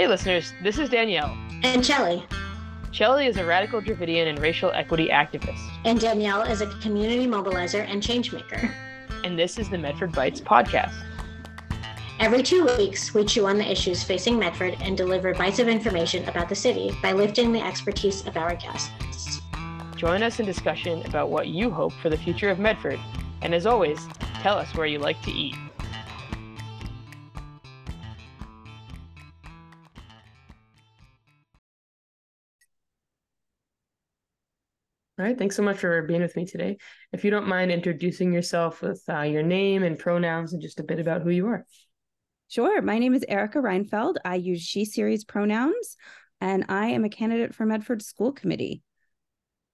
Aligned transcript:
Hey, 0.00 0.06
listeners, 0.06 0.54
this 0.62 0.78
is 0.78 0.88
Danielle. 0.88 1.36
And 1.62 1.84
Chelly. 1.84 2.24
Chelly 2.90 3.26
is 3.26 3.36
a 3.36 3.44
radical 3.44 3.82
Dravidian 3.82 4.28
and 4.28 4.38
racial 4.38 4.70
equity 4.70 5.08
activist. 5.08 5.60
And 5.84 6.00
Danielle 6.00 6.40
is 6.40 6.62
a 6.62 6.68
community 6.78 7.26
mobilizer 7.26 7.86
and 7.86 8.02
changemaker. 8.02 8.72
And 9.24 9.38
this 9.38 9.58
is 9.58 9.68
the 9.68 9.76
Medford 9.76 10.12
Bytes 10.12 10.40
podcast. 10.40 10.94
Every 12.18 12.42
two 12.42 12.64
weeks, 12.78 13.12
we 13.12 13.26
chew 13.26 13.46
on 13.46 13.58
the 13.58 13.70
issues 13.70 14.02
facing 14.02 14.38
Medford 14.38 14.74
and 14.80 14.96
deliver 14.96 15.34
bites 15.34 15.58
of 15.58 15.68
information 15.68 16.26
about 16.30 16.48
the 16.48 16.54
city 16.54 16.96
by 17.02 17.12
lifting 17.12 17.52
the 17.52 17.60
expertise 17.60 18.26
of 18.26 18.38
our 18.38 18.54
guests. 18.54 19.42
Join 19.96 20.22
us 20.22 20.40
in 20.40 20.46
discussion 20.46 21.04
about 21.04 21.28
what 21.28 21.48
you 21.48 21.70
hope 21.70 21.92
for 21.92 22.08
the 22.08 22.16
future 22.16 22.48
of 22.48 22.58
Medford. 22.58 22.98
And 23.42 23.54
as 23.54 23.66
always, 23.66 24.08
tell 24.40 24.56
us 24.56 24.74
where 24.74 24.86
you 24.86 24.98
like 24.98 25.20
to 25.24 25.30
eat. 25.30 25.56
All 35.20 35.26
right, 35.26 35.36
thanks 35.36 35.54
so 35.54 35.62
much 35.62 35.76
for 35.76 36.00
being 36.00 36.22
with 36.22 36.34
me 36.34 36.46
today. 36.46 36.78
If 37.12 37.26
you 37.26 37.30
don't 37.30 37.46
mind 37.46 37.70
introducing 37.70 38.32
yourself 38.32 38.80
with 38.80 39.02
uh, 39.06 39.20
your 39.20 39.42
name 39.42 39.82
and 39.82 39.98
pronouns 39.98 40.54
and 40.54 40.62
just 40.62 40.80
a 40.80 40.82
bit 40.82 40.98
about 40.98 41.20
who 41.20 41.28
you 41.28 41.46
are. 41.48 41.66
Sure. 42.48 42.80
My 42.80 42.98
name 42.98 43.12
is 43.12 43.22
Erika 43.28 43.58
Reinfeld. 43.58 44.16
I 44.24 44.36
use 44.36 44.62
she 44.62 44.86
series 44.86 45.24
pronouns, 45.24 45.98
and 46.40 46.64
I 46.70 46.86
am 46.86 47.04
a 47.04 47.10
candidate 47.10 47.54
for 47.54 47.66
Medford 47.66 48.00
School 48.00 48.32
Committee. 48.32 48.80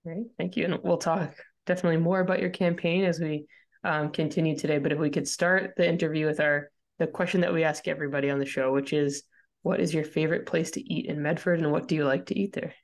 Great. 0.02 0.27
Thank 0.37 0.56
you. 0.56 0.64
And 0.64 0.80
we'll 0.82 0.96
talk 0.96 1.37
definitely 1.65 1.98
more 1.98 2.18
about 2.18 2.40
your 2.40 2.51
campaign 2.51 3.04
as 3.04 3.20
we 3.20 3.46
um, 3.84 4.10
continue 4.10 4.59
today. 4.59 4.78
But 4.78 4.90
if 4.90 4.98
we 4.98 5.10
could 5.10 5.28
start 5.28 5.74
the 5.76 5.88
interview 5.88 6.26
with 6.26 6.40
our 6.40 6.73
the 6.99 7.06
question 7.06 7.43
that 7.43 7.54
we 7.54 7.62
ask 7.62 7.87
everybody 7.87 8.30
on 8.30 8.40
the 8.40 8.46
show, 8.46 8.73
which 8.73 8.93
is 8.93 9.23
what 9.62 9.78
is 9.78 9.95
your 9.95 10.02
favorite 10.02 10.46
place 10.46 10.73
to 10.73 10.93
eat 10.93 11.06
in 11.06 11.23
Medford 11.23 11.60
and 11.60 11.71
what 11.71 11.87
do 11.87 11.95
you 11.95 12.04
like 12.04 12.26
to 12.26 12.37
eat 12.37 12.52
there? 12.52 12.74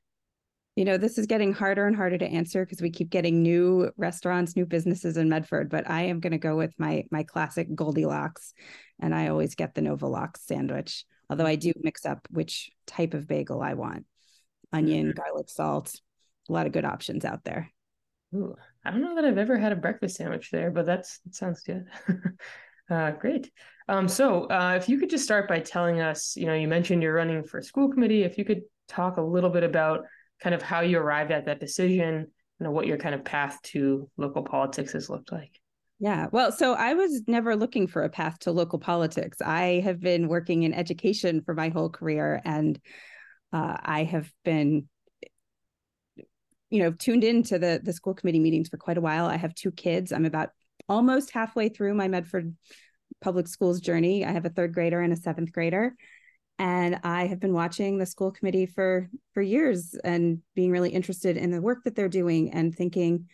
You 0.76 0.86
know, 0.86 0.96
this 0.96 1.18
is 1.18 1.26
getting 1.26 1.52
harder 1.52 1.86
and 1.86 1.94
harder 1.94 2.16
to 2.16 2.26
answer 2.26 2.64
because 2.64 2.80
we 2.80 2.90
keep 2.90 3.10
getting 3.10 3.42
new 3.42 3.90
restaurants, 3.96 4.56
new 4.56 4.64
businesses 4.64 5.18
in 5.18 5.28
Medford. 5.28 5.68
But 5.68 5.88
I 5.88 6.02
am 6.02 6.20
going 6.20 6.32
to 6.32 6.38
go 6.38 6.56
with 6.56 6.72
my 6.78 7.04
my 7.10 7.24
classic 7.24 7.74
Goldilocks, 7.74 8.54
and 8.98 9.14
I 9.14 9.28
always 9.28 9.54
get 9.54 9.74
the 9.74 9.82
Novalox 9.82 10.38
sandwich. 10.38 11.04
Although 11.28 11.46
I 11.46 11.56
do 11.56 11.72
mix 11.82 12.06
up 12.06 12.26
which 12.30 12.70
type 12.86 13.12
of 13.12 13.28
bagel 13.28 13.60
I 13.60 13.74
want: 13.74 14.06
onion, 14.72 15.08
mm-hmm. 15.08 15.20
garlic, 15.20 15.50
salt. 15.50 15.94
A 16.48 16.52
lot 16.52 16.66
of 16.66 16.72
good 16.72 16.84
options 16.84 17.24
out 17.24 17.44
there. 17.44 17.70
Ooh, 18.34 18.56
I 18.84 18.90
don't 18.90 19.02
know 19.02 19.14
that 19.14 19.26
I've 19.26 19.38
ever 19.38 19.58
had 19.58 19.72
a 19.72 19.76
breakfast 19.76 20.16
sandwich 20.16 20.50
there, 20.50 20.70
but 20.70 20.86
that's 20.86 21.18
that 21.20 21.34
sounds 21.34 21.60
good. 21.60 21.84
uh, 22.90 23.10
great. 23.12 23.50
Um, 23.88 24.08
so, 24.08 24.44
uh, 24.44 24.74
if 24.80 24.88
you 24.88 24.98
could 24.98 25.10
just 25.10 25.24
start 25.24 25.48
by 25.48 25.60
telling 25.60 26.00
us, 26.00 26.34
you 26.34 26.46
know, 26.46 26.54
you 26.54 26.66
mentioned 26.66 27.02
you're 27.02 27.14
running 27.14 27.44
for 27.44 27.60
school 27.60 27.90
committee. 27.90 28.22
If 28.22 28.38
you 28.38 28.46
could 28.46 28.62
talk 28.88 29.18
a 29.18 29.22
little 29.22 29.50
bit 29.50 29.64
about 29.64 30.06
kind 30.42 30.54
of 30.54 30.62
how 30.62 30.80
you 30.80 30.98
arrived 30.98 31.30
at 31.30 31.46
that 31.46 31.60
decision 31.60 32.26
and 32.58 32.72
what 32.72 32.86
your 32.86 32.98
kind 32.98 33.14
of 33.14 33.24
path 33.24 33.60
to 33.62 34.10
local 34.16 34.42
politics 34.42 34.92
has 34.92 35.08
looked 35.08 35.32
like. 35.32 35.52
Yeah, 35.98 36.26
well, 36.32 36.50
so 36.50 36.74
I 36.74 36.94
was 36.94 37.22
never 37.28 37.54
looking 37.54 37.86
for 37.86 38.02
a 38.02 38.10
path 38.10 38.40
to 38.40 38.50
local 38.50 38.80
politics. 38.80 39.38
I 39.40 39.82
have 39.84 40.00
been 40.00 40.26
working 40.26 40.64
in 40.64 40.74
education 40.74 41.42
for 41.42 41.54
my 41.54 41.68
whole 41.68 41.90
career, 41.90 42.40
and 42.44 42.76
uh, 43.52 43.76
I 43.80 44.02
have 44.02 44.28
been, 44.44 44.88
you 46.70 46.82
know, 46.82 46.90
tuned 46.90 47.22
into 47.22 47.58
the 47.60 47.80
the 47.82 47.92
school 47.92 48.14
committee 48.14 48.40
meetings 48.40 48.68
for 48.68 48.78
quite 48.78 48.98
a 48.98 49.02
while. 49.02 49.26
I 49.26 49.36
have 49.36 49.54
two 49.54 49.70
kids. 49.70 50.10
I'm 50.10 50.24
about 50.24 50.48
almost 50.88 51.30
halfway 51.30 51.68
through 51.68 51.94
my 51.94 52.08
Medford 52.08 52.56
public 53.20 53.46
schools 53.46 53.80
journey. 53.80 54.24
I 54.24 54.32
have 54.32 54.44
a 54.44 54.50
third 54.50 54.74
grader 54.74 55.00
and 55.00 55.12
a 55.12 55.16
seventh 55.16 55.52
grader, 55.52 55.94
and 56.62 57.00
i 57.02 57.26
have 57.26 57.40
been 57.40 57.52
watching 57.52 57.98
the 57.98 58.06
school 58.06 58.30
committee 58.30 58.66
for 58.66 59.10
for 59.34 59.42
years 59.42 59.96
and 60.04 60.38
being 60.54 60.70
really 60.70 60.90
interested 60.90 61.36
in 61.36 61.50
the 61.50 61.60
work 61.60 61.82
that 61.82 61.96
they're 61.96 62.08
doing 62.08 62.52
and 62.52 62.74
thinking 62.74 63.26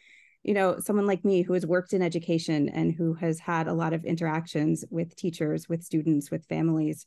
you 0.43 0.55
know 0.55 0.81
someone 0.81 1.07
like 1.07 1.27
me 1.27 1.43
who 1.43 1.53
has 1.53 1.67
worked 1.67 1.93
in 1.93 2.01
education 2.01 2.71
and 2.71 2.95
who 2.95 3.13
has 3.13 3.39
had 3.39 3.69
a 3.69 3.73
lot 3.73 3.93
of 3.93 4.05
interactions 4.07 4.83
with 4.91 5.15
teachers 5.15 5.69
with 5.69 5.85
students 5.85 6.31
with 6.31 6.47
families 6.47 7.07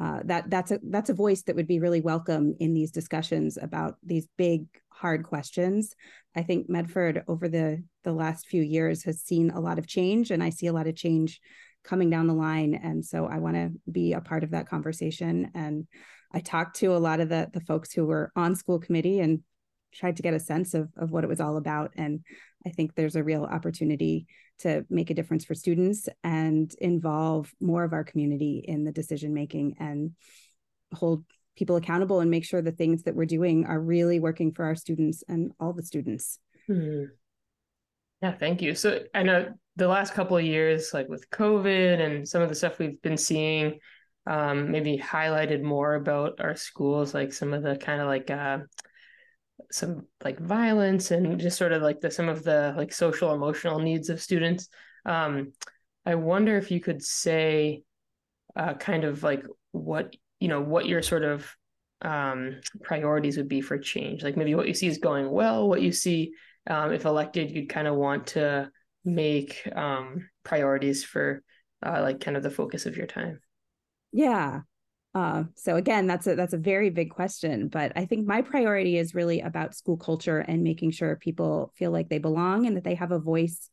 uh, 0.00 0.20
that 0.24 0.48
that's 0.48 0.70
a 0.70 0.80
that's 0.88 1.10
a 1.10 1.14
voice 1.14 1.42
that 1.42 1.54
would 1.54 1.66
be 1.66 1.78
really 1.78 2.00
welcome 2.00 2.54
in 2.58 2.72
these 2.72 2.90
discussions 2.90 3.58
about 3.60 3.96
these 4.02 4.26
big 4.38 4.64
hard 4.88 5.24
questions. 5.24 5.94
I 6.34 6.42
think 6.42 6.70
medford 6.70 7.22
over 7.28 7.50
the 7.50 7.84
the 8.04 8.12
last 8.12 8.46
few 8.46 8.62
years 8.62 9.04
has 9.04 9.20
seen 9.20 9.50
a 9.50 9.60
lot 9.60 9.78
of 9.78 9.86
change 9.86 10.30
and 10.30 10.42
i 10.42 10.48
see 10.48 10.66
a 10.68 10.72
lot 10.72 10.86
of 10.86 10.96
change 10.96 11.38
coming 11.84 12.10
down 12.10 12.26
the 12.26 12.34
line. 12.34 12.74
And 12.74 13.04
so 13.04 13.26
i 13.26 13.38
want 13.38 13.56
to 13.56 13.72
be 13.90 14.12
a 14.12 14.20
part 14.20 14.44
of 14.44 14.50
that 14.50 14.68
conversation. 14.68 15.50
And 15.54 15.86
i 16.32 16.40
talked 16.40 16.76
to 16.76 16.94
a 16.94 16.98
lot 16.98 17.20
of 17.20 17.28
the 17.28 17.50
the 17.52 17.60
folks 17.60 17.92
who 17.92 18.06
were 18.06 18.30
on 18.36 18.54
school 18.54 18.78
committee 18.78 19.20
and 19.20 19.40
tried 19.92 20.16
to 20.16 20.22
get 20.22 20.34
a 20.34 20.40
sense 20.40 20.74
of 20.74 20.88
of 20.96 21.10
what 21.10 21.24
it 21.24 21.28
was 21.28 21.40
all 21.40 21.56
about. 21.56 21.92
And 21.96 22.20
i 22.66 22.70
think 22.70 22.94
there's 22.94 23.16
a 23.16 23.24
real 23.24 23.44
opportunity 23.44 24.26
to 24.60 24.84
make 24.90 25.10
a 25.10 25.14
difference 25.14 25.44
for 25.44 25.54
students 25.54 26.08
and 26.22 26.74
involve 26.80 27.50
more 27.60 27.82
of 27.82 27.92
our 27.92 28.04
community 28.04 28.62
in 28.66 28.84
the 28.84 28.92
decision 28.92 29.32
making 29.32 29.76
and 29.80 30.12
hold 30.92 31.24
people 31.56 31.76
accountable 31.76 32.20
and 32.20 32.30
make 32.30 32.44
sure 32.44 32.62
the 32.62 32.72
things 32.72 33.02
that 33.04 33.14
we're 33.14 33.24
doing 33.24 33.64
are 33.66 33.80
really 33.80 34.20
working 34.20 34.52
for 34.52 34.64
our 34.64 34.74
students 34.74 35.24
and 35.28 35.52
all 35.58 35.72
the 35.72 35.82
students. 35.82 36.38
Hmm. 36.66 37.04
yeah 38.22 38.32
thank 38.32 38.62
you. 38.62 38.74
So 38.74 39.00
i 39.14 39.22
know 39.22 39.54
the 39.80 39.88
last 39.88 40.12
couple 40.12 40.36
of 40.36 40.44
years, 40.44 40.92
like 40.92 41.08
with 41.08 41.30
COVID 41.30 42.00
and 42.00 42.28
some 42.28 42.42
of 42.42 42.50
the 42.50 42.54
stuff 42.54 42.78
we've 42.78 43.00
been 43.00 43.16
seeing, 43.16 43.78
um, 44.26 44.70
maybe 44.70 44.98
highlighted 44.98 45.62
more 45.62 45.94
about 45.94 46.38
our 46.38 46.54
schools, 46.54 47.14
like 47.14 47.32
some 47.32 47.54
of 47.54 47.62
the 47.62 47.76
kind 47.76 48.02
of 48.02 48.06
like 48.06 48.30
uh, 48.30 48.58
some 49.70 50.06
like 50.22 50.38
violence 50.38 51.10
and 51.10 51.40
just 51.40 51.56
sort 51.56 51.72
of 51.72 51.80
like 51.80 51.98
the 52.00 52.10
some 52.10 52.28
of 52.28 52.44
the 52.44 52.74
like 52.76 52.92
social 52.92 53.32
emotional 53.32 53.78
needs 53.78 54.10
of 54.10 54.20
students. 54.20 54.68
Um, 55.06 55.52
I 56.04 56.14
wonder 56.14 56.58
if 56.58 56.70
you 56.70 56.80
could 56.80 57.02
say, 57.02 57.82
uh, 58.54 58.74
kind 58.74 59.04
of 59.04 59.22
like 59.22 59.46
what 59.72 60.14
you 60.40 60.48
know 60.48 60.60
what 60.60 60.86
your 60.86 61.00
sort 61.00 61.24
of 61.24 61.56
um, 62.02 62.60
priorities 62.82 63.38
would 63.38 63.48
be 63.48 63.62
for 63.62 63.78
change, 63.78 64.22
like 64.22 64.36
maybe 64.36 64.54
what 64.54 64.68
you 64.68 64.74
see 64.74 64.88
is 64.88 64.98
going 64.98 65.30
well, 65.30 65.66
what 65.66 65.80
you 65.80 65.90
see 65.90 66.34
um, 66.66 66.92
if 66.92 67.06
elected, 67.06 67.50
you'd 67.50 67.70
kind 67.70 67.88
of 67.88 67.94
want 67.94 68.26
to 68.28 68.70
make 69.04 69.66
um, 69.74 70.28
priorities 70.44 71.04
for 71.04 71.42
uh, 71.84 72.00
like 72.02 72.20
kind 72.20 72.36
of 72.36 72.42
the 72.42 72.50
focus 72.50 72.86
of 72.86 72.96
your 72.96 73.06
time? 73.06 73.40
Yeah. 74.12 74.60
Uh, 75.12 75.44
so 75.56 75.76
again, 75.76 76.06
that's 76.06 76.26
a 76.26 76.36
that's 76.36 76.52
a 76.52 76.58
very 76.58 76.90
big 76.90 77.10
question, 77.10 77.68
but 77.68 77.92
I 77.96 78.04
think 78.04 78.26
my 78.26 78.42
priority 78.42 78.96
is 78.96 79.14
really 79.14 79.40
about 79.40 79.74
school 79.74 79.96
culture 79.96 80.38
and 80.38 80.62
making 80.62 80.92
sure 80.92 81.16
people 81.16 81.72
feel 81.76 81.90
like 81.90 82.08
they 82.08 82.18
belong 82.18 82.66
and 82.66 82.76
that 82.76 82.84
they 82.84 82.94
have 82.94 83.10
a 83.10 83.18
voice 83.18 83.70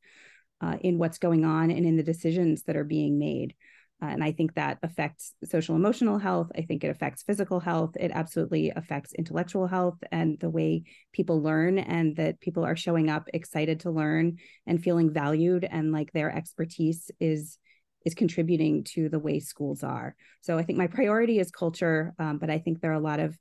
uh, 0.61 0.77
in 0.81 0.97
what's 0.97 1.19
going 1.19 1.45
on 1.45 1.69
and 1.69 1.85
in 1.85 1.95
the 1.95 2.03
decisions 2.03 2.63
that 2.63 2.75
are 2.75 2.83
being 2.83 3.19
made. 3.19 3.53
Uh, 4.01 4.07
and 4.07 4.23
I 4.23 4.31
think 4.31 4.53
that 4.53 4.77
affects 4.83 5.33
social 5.43 5.75
emotional 5.75 6.19
health. 6.19 6.51
I 6.55 6.61
think 6.61 6.83
it 6.83 6.89
affects 6.89 7.23
physical 7.23 7.59
health. 7.59 7.91
It 7.99 8.11
absolutely 8.13 8.69
affects 8.69 9.13
intellectual 9.13 9.65
health 9.65 9.97
and 10.11 10.39
the 10.39 10.51
way 10.51 10.83
people 11.13 11.41
learn, 11.41 11.79
and 11.79 12.15
that 12.17 12.39
people 12.39 12.63
are 12.63 12.75
showing 12.75 13.09
up 13.09 13.27
excited 13.33 13.79
to 13.81 13.91
learn 13.91 14.37
and 14.67 14.83
feeling 14.83 15.11
valued 15.11 15.63
and 15.63 15.91
like 15.91 16.11
their 16.11 16.31
expertise 16.31 17.09
is 17.19 17.57
is 18.05 18.13
contributing 18.13 18.83
to 18.83 19.09
the 19.09 19.19
way 19.19 19.39
schools 19.39 19.83
are. 19.83 20.15
So 20.41 20.57
I 20.57 20.63
think 20.63 20.77
my 20.77 20.87
priority 20.87 21.39
is 21.39 21.51
culture, 21.51 22.13
um, 22.19 22.37
but 22.37 22.49
I 22.49 22.59
think 22.59 22.79
there 22.79 22.91
are 22.91 22.93
a 22.93 22.99
lot 22.99 23.19
of 23.19 23.37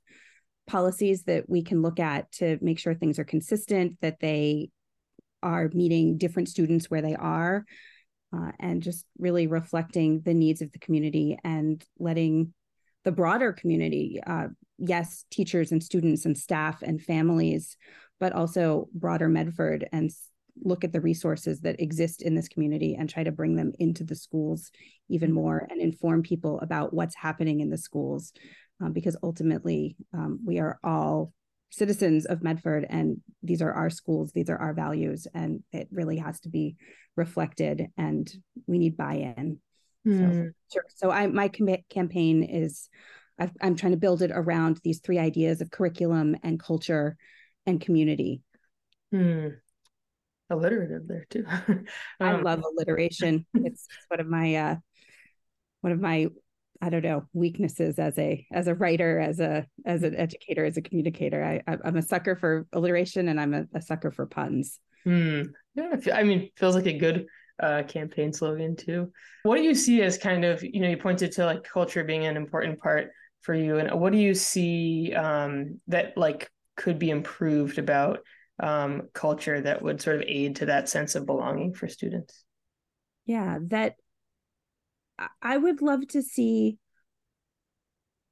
policies 0.65 1.23
that 1.23 1.47
we 1.47 1.63
can 1.63 1.81
look 1.81 1.99
at 1.99 2.29
to 2.33 2.57
make 2.61 2.79
sure 2.79 2.93
things 2.93 3.19
are 3.19 3.23
consistent, 3.23 3.97
that 4.01 4.19
they 4.19 4.69
are 5.41 5.69
meeting 5.73 6.17
different 6.17 6.49
students 6.49 6.89
where 6.89 7.01
they 7.01 7.15
are 7.15 7.63
uh, 8.35 8.51
and 8.59 8.83
just 8.83 9.05
really 9.17 9.47
reflecting 9.47 10.21
the 10.21 10.33
needs 10.33 10.61
of 10.61 10.71
the 10.71 10.79
community 10.79 11.37
and 11.43 11.83
letting 11.99 12.53
the 13.03 13.11
broader 13.11 13.53
community, 13.53 14.19
uh, 14.25 14.47
yes, 14.77 15.25
teachers 15.31 15.71
and 15.71 15.81
students 15.81 16.25
and 16.25 16.37
staff 16.37 16.81
and 16.81 17.01
families, 17.01 17.77
but 18.19 18.33
also 18.33 18.89
broader 18.93 19.29
Medford 19.29 19.87
and 19.91 20.11
look 20.63 20.83
at 20.83 20.91
the 20.91 21.01
resources 21.01 21.61
that 21.61 21.79
exist 21.79 22.21
in 22.21 22.35
this 22.35 22.47
community 22.47 22.95
and 22.95 23.09
try 23.09 23.23
to 23.23 23.31
bring 23.31 23.55
them 23.55 23.71
into 23.79 24.03
the 24.03 24.15
schools 24.15 24.71
even 25.09 25.31
more 25.31 25.67
and 25.69 25.79
inform 25.79 26.23
people 26.23 26.59
about 26.59 26.93
what's 26.93 27.15
happening 27.15 27.59
in 27.59 27.69
the 27.69 27.77
schools. 27.77 28.33
Um, 28.79 28.93
because 28.93 29.17
ultimately, 29.23 29.95
um, 30.13 30.39
we 30.45 30.59
are 30.59 30.79
all 30.83 31.33
citizens 31.69 32.25
of 32.25 32.43
Medford 32.43 32.85
and 32.89 33.21
these 33.43 33.61
are 33.61 33.71
our 33.71 33.89
schools, 33.89 34.31
these 34.33 34.49
are 34.49 34.57
our 34.57 34.73
values, 34.73 35.27
and 35.33 35.63
it 35.71 35.87
really 35.91 36.17
has 36.17 36.39
to 36.41 36.49
be 36.49 36.75
reflected 37.15 37.87
and 37.97 38.31
we 38.67 38.77
need 38.77 38.95
buy-in. 38.95 39.59
Mm. 40.07 40.17
So, 40.17 40.25
hmm. 40.25 40.47
sure. 40.71 40.85
So 40.95 41.11
I 41.11 41.27
my 41.27 41.49
com- 41.49 41.83
campaign 41.89 42.43
is 42.43 42.89
i 43.39 43.49
am 43.61 43.75
trying 43.75 43.91
to 43.91 43.97
build 43.97 44.21
it 44.21 44.31
around 44.33 44.79
these 44.83 44.99
three 44.99 45.19
ideas 45.19 45.61
of 45.61 45.69
curriculum 45.69 46.35
and 46.43 46.59
culture 46.59 47.17
and 47.65 47.81
community. 47.81 48.41
Hmm. 49.11 49.49
Alliterative 50.49 51.07
there 51.07 51.25
too. 51.29 51.45
um, 51.67 51.85
I 52.21 52.35
love 52.39 52.63
alliteration. 52.63 53.45
it's, 53.53 53.85
it's 53.85 54.05
one 54.07 54.21
of 54.21 54.27
my 54.27 54.55
uh, 54.55 54.75
one 55.81 55.93
of 55.93 55.99
my 55.99 56.27
I 56.81 56.89
don't 56.89 57.03
know 57.03 57.25
weaknesses 57.33 57.99
as 57.99 58.17
a 58.17 58.45
as 58.51 58.67
a 58.67 58.75
writer, 58.75 59.19
as 59.19 59.39
a 59.39 59.65
as 59.85 60.03
an 60.03 60.15
educator, 60.15 60.65
as 60.65 60.77
a 60.77 60.81
communicator. 60.81 61.43
I 61.43 61.77
I'm 61.83 61.97
a 61.97 62.01
sucker 62.01 62.35
for 62.35 62.67
alliteration 62.73 63.27
and 63.27 63.39
I'm 63.39 63.53
a, 63.53 63.65
a 63.73 63.81
sucker 63.81 64.11
for 64.11 64.25
puns. 64.25 64.79
Hmm. 65.03 65.43
Yeah, 65.75 65.95
I 66.13 66.23
mean, 66.23 66.49
feels 66.55 66.75
like 66.75 66.87
a 66.87 66.97
good 66.97 67.27
uh, 67.61 67.83
campaign 67.83 68.33
slogan 68.33 68.75
too. 68.75 69.11
What 69.43 69.57
do 69.57 69.63
you 69.63 69.73
see 69.73 70.01
as 70.01 70.17
kind 70.17 70.45
of 70.45 70.63
you 70.63 70.79
know 70.79 70.89
you 70.89 70.97
pointed 70.97 71.31
to 71.33 71.45
like 71.45 71.63
culture 71.63 72.03
being 72.03 72.25
an 72.25 72.37
important 72.37 72.79
part 72.79 73.11
for 73.41 73.53
you, 73.53 73.77
and 73.77 73.99
what 73.99 74.11
do 74.11 74.19
you 74.19 74.33
see 74.33 75.13
um, 75.13 75.79
that 75.87 76.17
like 76.17 76.49
could 76.75 76.99
be 76.99 77.09
improved 77.09 77.79
about 77.79 78.19
um, 78.59 79.09
culture 79.13 79.61
that 79.61 79.81
would 79.81 80.01
sort 80.01 80.17
of 80.17 80.23
aid 80.27 80.57
to 80.57 80.67
that 80.67 80.89
sense 80.89 81.15
of 81.15 81.25
belonging 81.25 81.73
for 81.73 81.87
students? 81.87 82.43
Yeah, 83.25 83.59
that 83.67 83.95
I 85.41 85.57
would 85.57 85.81
love 85.81 86.07
to 86.09 86.21
see 86.21 86.77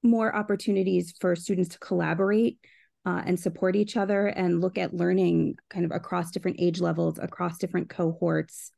more 0.03 0.35
opportunities 0.35 1.13
for 1.19 1.35
students 1.35 1.69
to 1.69 1.79
collaborate 1.79 2.59
uh, 3.05 3.21
and 3.25 3.39
support 3.39 3.75
each 3.75 3.97
other 3.97 4.27
and 4.27 4.61
look 4.61 4.77
at 4.77 4.93
learning 4.93 5.57
kind 5.69 5.85
of 5.85 5.91
across 5.91 6.31
different 6.31 6.57
age 6.59 6.79
levels, 6.79 7.19
across 7.19 7.57
different 7.57 7.89
cohorts. 7.89 8.71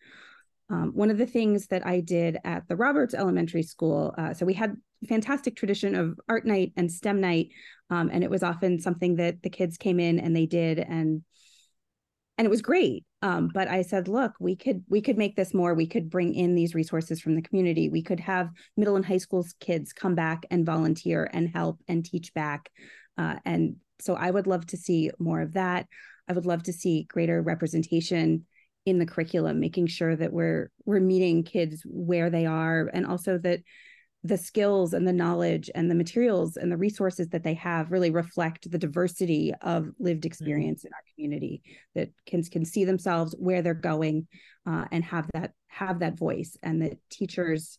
Um, 0.69 0.91
one 0.93 1.11
of 1.11 1.17
the 1.17 1.25
things 1.25 1.67
that 1.67 1.85
I 1.85 2.01
did 2.01 2.37
at 2.43 2.67
the 2.67 2.75
Roberts 2.75 3.13
Elementary 3.13 3.63
School, 3.63 4.13
uh, 4.17 4.33
so 4.33 4.45
we 4.45 4.53
had 4.53 4.75
fantastic 5.07 5.55
tradition 5.55 5.95
of 5.95 6.19
art 6.27 6.45
night 6.45 6.73
and 6.75 6.91
STEM 6.91 7.21
night, 7.21 7.49
um, 7.89 8.09
and 8.11 8.23
it 8.23 8.29
was 8.29 8.43
often 8.43 8.79
something 8.79 9.15
that 9.15 9.41
the 9.43 9.49
kids 9.49 9.77
came 9.77 9.99
in 9.99 10.19
and 10.19 10.35
they 10.35 10.45
did, 10.45 10.79
and 10.79 11.23
and 12.37 12.45
it 12.45 12.49
was 12.49 12.61
great. 12.61 13.03
Um, 13.23 13.49
but 13.51 13.67
i 13.67 13.81
said 13.81 14.07
look 14.07 14.33
we 14.39 14.55
could 14.55 14.83
we 14.87 15.01
could 15.01 15.17
make 15.17 15.35
this 15.35 15.53
more. 15.53 15.73
We 15.73 15.87
could 15.87 16.09
bring 16.09 16.33
in 16.33 16.55
these 16.55 16.75
resources 16.75 17.19
from 17.19 17.35
the 17.35 17.41
community. 17.41 17.89
We 17.89 18.03
could 18.03 18.19
have 18.19 18.49
middle 18.75 18.95
and 18.95 19.05
high 19.05 19.17
school 19.17 19.45
kids 19.59 19.91
come 19.93 20.15
back 20.15 20.45
and 20.51 20.65
volunteer 20.65 21.29
and 21.33 21.49
help 21.49 21.79
and 21.87 22.05
teach 22.05 22.33
back. 22.33 22.69
Uh, 23.17 23.37
and 23.45 23.77
so 23.99 24.13
i 24.13 24.29
would 24.29 24.45
love 24.45 24.65
to 24.67 24.77
see 24.77 25.09
more 25.19 25.41
of 25.41 25.53
that. 25.53 25.87
I 26.29 26.33
would 26.33 26.45
love 26.45 26.63
to 26.63 26.73
see 26.73 27.07
greater 27.09 27.41
representation 27.41 28.45
in 28.85 28.99
the 28.99 29.05
curriculum 29.05 29.59
making 29.59 29.87
sure 29.87 30.15
that 30.15 30.31
we're 30.31 30.69
we're 30.85 30.99
meeting 30.99 31.43
kids 31.43 31.81
where 31.85 32.29
they 32.29 32.45
are 32.45 32.89
and 32.93 33.05
also 33.05 33.37
that 33.39 33.59
the 34.23 34.37
skills 34.37 34.93
and 34.93 35.07
the 35.07 35.13
knowledge 35.13 35.69
and 35.75 35.89
the 35.89 35.95
materials 35.95 36.57
and 36.57 36.71
the 36.71 36.77
resources 36.77 37.29
that 37.29 37.43
they 37.43 37.53
have 37.53 37.91
really 37.91 38.09
reflect 38.09 38.69
the 38.69 38.77
diversity 38.77 39.53
of 39.61 39.89
lived 39.99 40.21
mm-hmm. 40.21 40.27
experience 40.27 40.81
mm-hmm. 40.81 40.87
in 40.87 40.93
our 40.93 41.03
community 41.15 41.61
that 41.95 42.09
can 42.25 42.43
can 42.43 42.65
see 42.65 42.83
themselves 42.83 43.35
where 43.37 43.61
they're 43.61 43.73
going 43.73 44.27
uh, 44.65 44.85
and 44.91 45.03
have 45.03 45.29
that 45.33 45.51
have 45.67 45.99
that 45.99 46.17
voice 46.17 46.57
and 46.63 46.81
that 46.81 46.97
teachers 47.09 47.77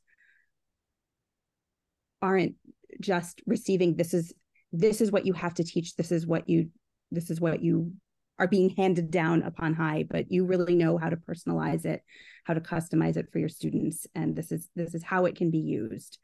aren't 2.23 2.55
just 3.01 3.43
receiving 3.47 3.97
this 3.97 4.15
is 4.15 4.33
this 4.73 5.01
is 5.01 5.13
what 5.13 5.27
you 5.27 5.33
have 5.33 5.55
to 5.55 5.65
teach 5.65 5.97
this 5.97 6.13
is 6.13 6.27
what 6.27 6.49
you 6.49 6.69
this 7.11 7.31
is 7.31 7.41
what 7.41 7.63
you 7.63 7.93
are 8.39 8.49
being 8.49 8.71
handed 8.71 9.11
down 9.11 9.43
upon 9.43 9.75
high 9.75 10.05
but 10.09 10.31
you 10.31 10.45
really 10.45 10.75
know 10.75 10.97
how 10.99 11.09
to 11.09 11.17
personalize 11.17 11.85
it 11.85 12.03
how 12.45 12.55
to 12.55 12.61
customize 12.61 13.17
it 13.17 13.31
for 13.31 13.39
your 13.39 13.49
students 13.49 14.07
and 14.15 14.35
this 14.35 14.53
is 14.53 14.69
this 14.75 14.95
is 14.95 15.03
how 15.03 15.27
it 15.27 15.37
can 15.37 15.51
be 15.51 15.59
used. 15.59 16.19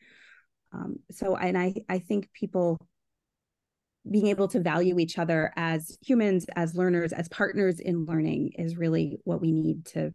Um, 0.73 0.97
so 1.11 1.37
and 1.37 1.57
i 1.57 1.75
i 1.89 1.99
think 1.99 2.33
people 2.33 2.79
being 4.11 4.27
able 4.27 4.49
to 4.49 4.61
value 4.61 4.99
each 4.99 5.19
other 5.19 5.53
as 5.57 5.97
humans 6.03 6.47
as 6.57 6.75
learners 6.75 7.13
as 7.13 7.29
partners 7.29 7.81
in 7.81 8.05
learning 8.05 8.53
is 8.59 8.77
really 8.77 9.19
what 9.25 9.41
we 9.41 9.53
need 9.53 9.87
to 9.87 10.13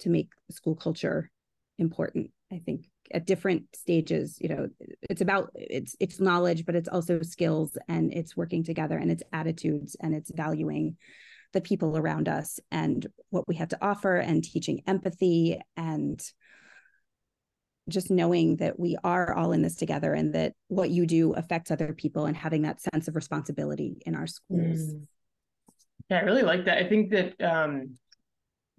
to 0.00 0.08
make 0.08 0.30
school 0.50 0.74
culture 0.74 1.30
important 1.78 2.30
i 2.52 2.58
think 2.64 2.86
at 3.12 3.26
different 3.26 3.64
stages 3.74 4.38
you 4.40 4.48
know 4.48 4.68
it's 5.02 5.20
about 5.20 5.50
it's 5.54 5.94
it's 6.00 6.20
knowledge 6.20 6.64
but 6.64 6.74
it's 6.74 6.88
also 6.88 7.20
skills 7.22 7.76
and 7.88 8.12
it's 8.12 8.36
working 8.36 8.64
together 8.64 8.96
and 8.96 9.10
it's 9.10 9.22
attitudes 9.32 9.96
and 10.00 10.14
it's 10.14 10.30
valuing 10.34 10.96
the 11.52 11.60
people 11.60 11.96
around 11.96 12.28
us 12.28 12.58
and 12.70 13.06
what 13.30 13.46
we 13.46 13.56
have 13.56 13.68
to 13.68 13.78
offer 13.84 14.16
and 14.16 14.42
teaching 14.42 14.82
empathy 14.86 15.60
and 15.76 16.22
just 17.88 18.10
knowing 18.10 18.56
that 18.56 18.78
we 18.78 18.96
are 19.04 19.34
all 19.34 19.52
in 19.52 19.62
this 19.62 19.76
together 19.76 20.14
and 20.14 20.34
that 20.34 20.54
what 20.68 20.90
you 20.90 21.06
do 21.06 21.32
affects 21.32 21.70
other 21.70 21.92
people 21.92 22.26
and 22.26 22.36
having 22.36 22.62
that 22.62 22.80
sense 22.80 23.08
of 23.08 23.16
responsibility 23.16 24.00
in 24.06 24.14
our 24.14 24.26
schools. 24.26 24.94
Mm. 24.94 25.06
Yeah, 26.08 26.18
I 26.18 26.22
really 26.22 26.42
like 26.42 26.66
that. 26.66 26.78
I 26.78 26.88
think 26.88 27.10
that 27.10 27.40
um, 27.40 27.94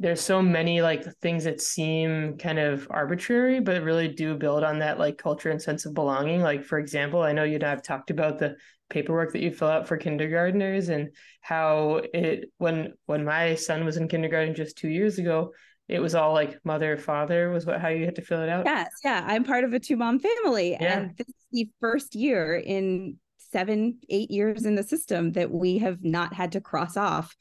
there's 0.03 0.19
so 0.19 0.41
many 0.41 0.81
like 0.81 1.05
things 1.21 1.45
that 1.45 1.61
seem 1.61 2.37
kind 2.37 2.59
of 2.59 2.85
arbitrary 2.89 3.61
but 3.61 3.81
really 3.83 4.09
do 4.09 4.35
build 4.35 4.61
on 4.61 4.79
that 4.79 4.99
like 4.99 5.17
culture 5.17 5.49
and 5.49 5.61
sense 5.61 5.85
of 5.85 5.93
belonging. 5.93 6.41
Like 6.41 6.63
for 6.65 6.77
example 6.77 7.21
i 7.23 7.31
know 7.31 7.43
you 7.43 7.55
and 7.55 7.63
i've 7.63 7.81
talked 7.81 8.11
about 8.11 8.37
the 8.37 8.55
paperwork 8.89 9.31
that 9.31 9.41
you 9.41 9.49
fill 9.49 9.69
out 9.69 9.87
for 9.87 9.97
kindergarteners 9.97 10.89
and 10.89 11.09
how 11.41 12.01
it 12.13 12.51
when 12.57 12.93
when 13.05 13.23
my 13.23 13.55
son 13.55 13.85
was 13.85 13.97
in 13.97 14.07
kindergarten 14.07 14.53
just 14.53 14.77
two 14.77 14.89
years 14.89 15.17
ago 15.17 15.51
it 15.87 15.99
was 15.99 16.15
all 16.15 16.33
like 16.33 16.59
mother 16.63 16.97
father 16.97 17.49
was 17.49 17.65
what 17.65 17.79
how 17.79 17.87
you 17.87 18.05
had 18.05 18.15
to 18.15 18.21
fill 18.21 18.41
it 18.41 18.49
out? 18.49 18.65
Yes 18.65 18.91
yeah 19.03 19.23
i'm 19.25 19.45
part 19.45 19.63
of 19.63 19.73
a 19.73 19.79
two 19.79 19.95
mom 19.95 20.19
family. 20.19 20.71
Yeah. 20.71 20.99
and 20.99 21.17
this 21.17 21.27
is 21.29 21.45
the 21.53 21.69
first 21.79 22.13
year 22.13 22.55
in 22.55 23.17
seven 23.53 23.99
eight 24.09 24.29
years 24.29 24.65
in 24.65 24.75
the 24.75 24.83
system 24.83 25.31
that 25.31 25.49
we 25.49 25.77
have 25.77 26.03
not 26.03 26.33
had 26.33 26.51
to 26.51 26.61
cross 26.61 26.97
off 26.97 27.35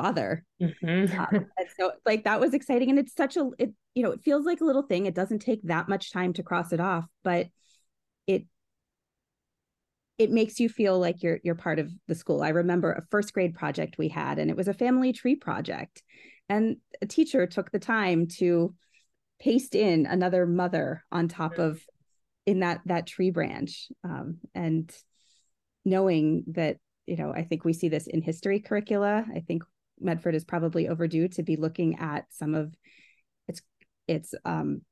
father. 0.00 0.44
Mm-hmm. 0.62 1.18
um, 1.18 1.46
so 1.78 1.92
like 2.06 2.24
that 2.24 2.40
was 2.40 2.54
exciting. 2.54 2.90
And 2.90 2.98
it's 2.98 3.14
such 3.14 3.36
a, 3.36 3.50
it, 3.58 3.72
you 3.94 4.02
know, 4.02 4.12
it 4.12 4.22
feels 4.22 4.46
like 4.46 4.60
a 4.60 4.64
little 4.64 4.82
thing. 4.82 5.06
It 5.06 5.14
doesn't 5.14 5.40
take 5.40 5.62
that 5.64 5.88
much 5.88 6.12
time 6.12 6.32
to 6.34 6.42
cross 6.42 6.72
it 6.72 6.80
off, 6.80 7.04
but 7.24 7.48
it, 8.26 8.44
it 10.18 10.30
makes 10.30 10.60
you 10.60 10.68
feel 10.68 10.98
like 10.98 11.22
you're 11.22 11.38
you're 11.42 11.54
part 11.54 11.78
of 11.78 11.90
the 12.06 12.14
school. 12.14 12.42
I 12.42 12.48
remember 12.48 12.92
a 12.92 13.06
first 13.10 13.32
grade 13.32 13.54
project 13.54 13.98
we 13.98 14.08
had, 14.08 14.38
and 14.38 14.50
it 14.50 14.56
was 14.56 14.68
a 14.68 14.74
family 14.74 15.12
tree 15.12 15.36
project, 15.36 16.02
and 16.48 16.76
a 17.00 17.06
teacher 17.06 17.46
took 17.46 17.70
the 17.70 17.78
time 17.78 18.26
to 18.38 18.74
paste 19.40 19.76
in 19.76 20.06
another 20.06 20.44
mother 20.44 21.04
on 21.12 21.28
top 21.28 21.58
of 21.58 21.80
in 22.46 22.60
that 22.60 22.80
that 22.86 23.06
tree 23.06 23.30
branch, 23.30 23.88
um, 24.04 24.38
and 24.54 24.92
knowing 25.84 26.44
that 26.48 26.78
you 27.06 27.16
know 27.16 27.32
I 27.32 27.44
think 27.44 27.64
we 27.64 27.72
see 27.72 27.88
this 27.88 28.08
in 28.08 28.20
history 28.20 28.58
curricula. 28.58 29.24
I 29.34 29.40
think 29.40 29.62
Medford 30.00 30.34
is 30.34 30.44
probably 30.44 30.88
overdue 30.88 31.28
to 31.28 31.42
be 31.42 31.56
looking 31.56 31.98
at 31.98 32.26
some 32.30 32.54
of 32.54 32.74
its 33.46 33.62
its 34.06 34.34
um, 34.44 34.82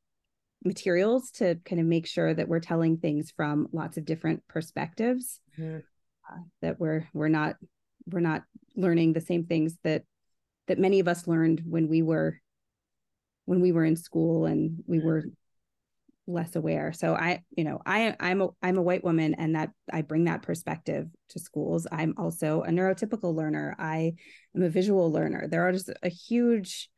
materials 0.64 1.30
to 1.32 1.56
kind 1.64 1.80
of 1.80 1.86
make 1.86 2.06
sure 2.06 2.32
that 2.34 2.48
we're 2.48 2.60
telling 2.60 2.98
things 2.98 3.30
from 3.30 3.68
lots 3.72 3.96
of 3.96 4.04
different 4.04 4.42
perspectives. 4.48 5.40
Mm-hmm. 5.58 5.78
Uh, 6.28 6.42
that 6.60 6.80
we're 6.80 7.06
we're 7.12 7.28
not 7.28 7.56
we're 8.10 8.20
not 8.20 8.42
learning 8.76 9.12
the 9.12 9.20
same 9.20 9.44
things 9.44 9.76
that 9.84 10.02
that 10.66 10.78
many 10.78 11.00
of 11.00 11.08
us 11.08 11.26
learned 11.26 11.62
when 11.64 11.88
we 11.88 12.02
were 12.02 12.40
when 13.44 13.60
we 13.60 13.72
were 13.72 13.84
in 13.84 13.96
school 13.96 14.46
and 14.46 14.82
we 14.86 14.98
were 14.98 15.24
less 16.26 16.56
aware. 16.56 16.92
So 16.92 17.14
i 17.14 17.42
you 17.56 17.64
know 17.64 17.80
i 17.86 18.14
i'm 18.20 18.42
a 18.42 18.48
i'm 18.62 18.78
a 18.78 18.82
white 18.82 19.04
woman 19.04 19.34
and 19.34 19.54
that 19.54 19.70
i 19.92 20.02
bring 20.02 20.24
that 20.24 20.42
perspective 20.42 21.08
to 21.30 21.38
schools. 21.38 21.86
I'm 21.90 22.14
also 22.16 22.62
a 22.62 22.70
neurotypical 22.70 23.34
learner. 23.34 23.76
I 23.78 24.14
am 24.54 24.62
a 24.62 24.68
visual 24.68 25.12
learner. 25.12 25.46
There 25.48 25.66
are 25.66 25.72
just 25.72 25.90
a 26.02 26.08
huge 26.08 26.88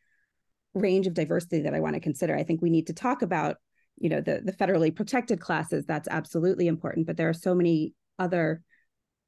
range 0.75 1.07
of 1.07 1.15
diversity 1.15 1.63
that 1.63 1.75
i 1.75 1.81
want 1.81 1.95
to 1.95 2.01
consider. 2.01 2.37
I 2.37 2.45
think 2.45 2.63
we 2.63 2.71
need 2.71 2.87
to 2.87 2.95
talk 2.95 3.23
about 3.23 3.57
you 3.99 4.09
know 4.09 4.21
the 4.21 4.41
the 4.45 4.53
federally 4.53 4.95
protected 4.95 5.41
classes. 5.41 5.85
That's 5.87 6.09
absolutely 6.09 6.67
important 6.67 7.07
but 7.07 7.17
there 7.17 7.29
are 7.29 7.35
so 7.35 7.55
many 7.55 7.95
other 8.19 8.63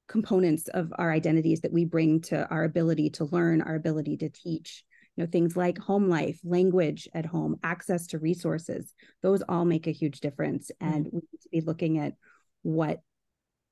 components 0.08 0.66
of 0.68 0.92
our 0.98 1.12
identities 1.12 1.60
that 1.60 1.72
we 1.72 1.84
bring 1.84 2.20
to 2.20 2.48
our 2.48 2.64
ability 2.64 3.10
to 3.10 3.26
learn 3.26 3.62
our 3.62 3.76
ability 3.76 4.16
to 4.16 4.28
teach 4.28 4.82
you 5.20 5.26
know 5.26 5.30
things 5.30 5.54
like 5.54 5.76
home 5.76 6.08
life 6.08 6.40
language 6.44 7.06
at 7.12 7.26
home 7.26 7.56
access 7.62 8.06
to 8.06 8.18
resources 8.18 8.94
those 9.22 9.42
all 9.48 9.66
make 9.66 9.86
a 9.86 9.92
huge 9.92 10.20
difference. 10.20 10.70
Mm-hmm. 10.82 10.94
and 10.94 11.04
we 11.12 11.20
need 11.20 11.40
to 11.42 11.48
be 11.52 11.60
looking 11.60 11.98
at 11.98 12.14
what 12.62 13.00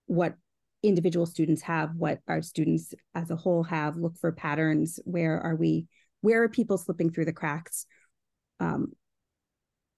what 0.06 0.34
individual 0.82 1.24
students 1.24 1.62
have 1.62 1.94
what 1.96 2.18
our 2.28 2.42
students 2.42 2.92
as 3.14 3.30
a 3.30 3.36
whole 3.36 3.62
have 3.62 3.96
look 3.96 4.16
for 4.18 4.30
patterns 4.30 5.00
where 5.04 5.40
are 5.40 5.56
we 5.56 5.86
where 6.20 6.42
are 6.42 6.48
people 6.48 6.76
slipping 6.76 7.10
through 7.10 7.24
the 7.24 7.32
cracks? 7.32 7.86
Um, 8.58 8.92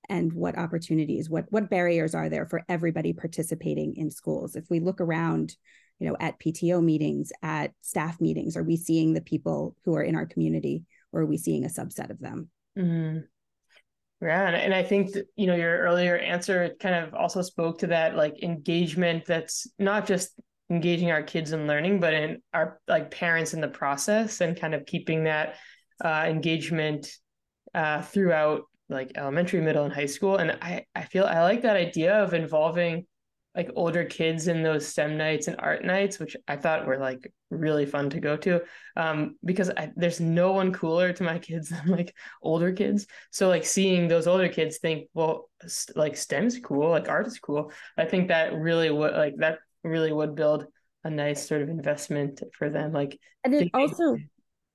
and 0.08 0.32
what 0.32 0.58
opportunities 0.58 1.30
what 1.30 1.46
what 1.50 1.70
barriers 1.70 2.14
are 2.14 2.28
there 2.28 2.46
for 2.46 2.62
everybody 2.68 3.12
participating 3.12 3.96
in 3.96 4.10
schools? 4.10 4.54
If 4.54 4.70
we 4.70 4.78
look 4.78 5.00
around 5.00 5.56
you 5.98 6.08
know 6.08 6.16
at 6.18 6.38
pto 6.40 6.82
meetings 6.82 7.30
at 7.42 7.72
staff 7.82 8.20
meetings 8.20 8.56
are 8.56 8.62
we 8.62 8.76
seeing 8.76 9.12
the 9.12 9.20
people 9.20 9.76
who 9.84 9.94
are 9.94 10.02
in 10.02 10.16
our 10.16 10.26
community 10.26 10.84
or 11.12 11.22
are 11.22 11.26
we 11.26 11.36
seeing 11.36 11.64
a 11.64 11.68
subset 11.68 12.10
of 12.10 12.18
them? 12.20 12.50
Mm. 12.78 13.24
Yeah, 14.22 14.50
and 14.50 14.74
I 14.74 14.82
think 14.82 15.16
you 15.36 15.46
know 15.46 15.54
your 15.54 15.78
earlier 15.78 16.16
answer 16.16 16.74
kind 16.78 16.94
of 16.94 17.14
also 17.14 17.40
spoke 17.40 17.78
to 17.78 17.86
that 17.88 18.16
like 18.16 18.42
engagement 18.42 19.24
that's 19.24 19.66
not 19.78 20.06
just 20.06 20.38
engaging 20.68 21.10
our 21.10 21.22
kids 21.22 21.52
in 21.52 21.66
learning, 21.66 22.00
but 22.00 22.12
in 22.12 22.42
our 22.52 22.80
like 22.86 23.10
parents 23.10 23.54
in 23.54 23.62
the 23.62 23.68
process 23.68 24.40
and 24.42 24.60
kind 24.60 24.74
of 24.74 24.84
keeping 24.84 25.24
that 25.24 25.56
uh, 26.04 26.26
engagement 26.28 27.10
uh, 27.74 28.02
throughout 28.02 28.62
like 28.90 29.12
elementary, 29.16 29.60
middle, 29.60 29.84
and 29.84 29.92
high 29.94 30.06
school. 30.06 30.36
And 30.36 30.52
I 30.60 30.84
I 30.94 31.04
feel 31.04 31.24
I 31.24 31.40
like 31.42 31.62
that 31.62 31.76
idea 31.76 32.22
of 32.22 32.34
involving 32.34 33.06
like 33.54 33.70
older 33.74 34.04
kids 34.04 34.46
in 34.46 34.62
those 34.62 34.86
STEM 34.86 35.16
nights 35.16 35.48
and 35.48 35.56
art 35.58 35.84
nights, 35.84 36.18
which 36.18 36.36
I 36.46 36.56
thought 36.56 36.86
were 36.86 36.98
like 36.98 37.32
really 37.50 37.84
fun 37.84 38.10
to 38.10 38.20
go 38.20 38.36
to. 38.36 38.60
Um, 38.96 39.36
because 39.44 39.70
I, 39.70 39.90
there's 39.96 40.20
no 40.20 40.52
one 40.52 40.72
cooler 40.72 41.12
to 41.12 41.24
my 41.24 41.38
kids 41.40 41.70
than 41.70 41.86
like 41.86 42.14
older 42.42 42.72
kids. 42.72 43.06
So 43.30 43.48
like 43.48 43.64
seeing 43.64 44.06
those 44.06 44.26
older 44.28 44.48
kids 44.48 44.78
think, 44.78 45.08
well, 45.14 45.50
st- 45.66 45.96
like 45.96 46.16
STEM's 46.16 46.60
cool, 46.60 46.90
like 46.90 47.08
art 47.08 47.26
is 47.26 47.38
cool. 47.38 47.72
I 47.98 48.04
think 48.04 48.28
that 48.28 48.54
really 48.54 48.90
would 48.90 49.14
like 49.14 49.34
that 49.38 49.58
really 49.82 50.12
would 50.12 50.36
build 50.36 50.66
a 51.02 51.10
nice 51.10 51.46
sort 51.46 51.62
of 51.62 51.68
investment 51.68 52.42
for 52.52 52.70
them. 52.70 52.92
Like, 52.92 53.18
and 53.42 53.54
it 53.54 53.70
also 53.74 54.16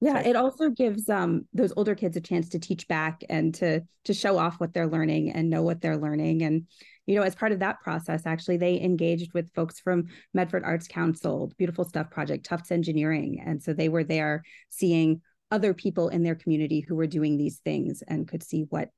yeah 0.01 0.19
it 0.19 0.35
also 0.35 0.69
gives 0.69 1.07
um 1.09 1.47
those 1.53 1.71
older 1.77 1.95
kids 1.95 2.17
a 2.17 2.21
chance 2.21 2.49
to 2.49 2.59
teach 2.59 2.87
back 2.87 3.21
and 3.29 3.55
to 3.55 3.81
to 4.03 4.13
show 4.13 4.37
off 4.37 4.59
what 4.59 4.73
they're 4.73 4.87
learning 4.87 5.31
and 5.31 5.49
know 5.49 5.61
what 5.61 5.79
they're 5.79 5.97
learning 5.97 6.43
and 6.43 6.67
you 7.05 7.15
know 7.15 7.21
as 7.21 7.35
part 7.35 7.51
of 7.51 7.59
that 7.59 7.79
process 7.81 8.25
actually 8.25 8.57
they 8.57 8.79
engaged 8.81 9.33
with 9.33 9.53
folks 9.53 9.79
from 9.79 10.05
medford 10.33 10.63
arts 10.63 10.87
council 10.87 11.51
beautiful 11.57 11.85
stuff 11.85 12.09
project 12.09 12.45
tufts 12.45 12.71
engineering 12.71 13.41
and 13.45 13.61
so 13.61 13.73
they 13.73 13.89
were 13.89 14.03
there 14.03 14.43
seeing 14.69 15.21
other 15.51 15.73
people 15.73 16.09
in 16.09 16.23
their 16.23 16.35
community 16.35 16.81
who 16.81 16.95
were 16.95 17.07
doing 17.07 17.37
these 17.37 17.59
things 17.59 18.03
and 18.07 18.27
could 18.27 18.43
see 18.43 18.65
what 18.69 18.89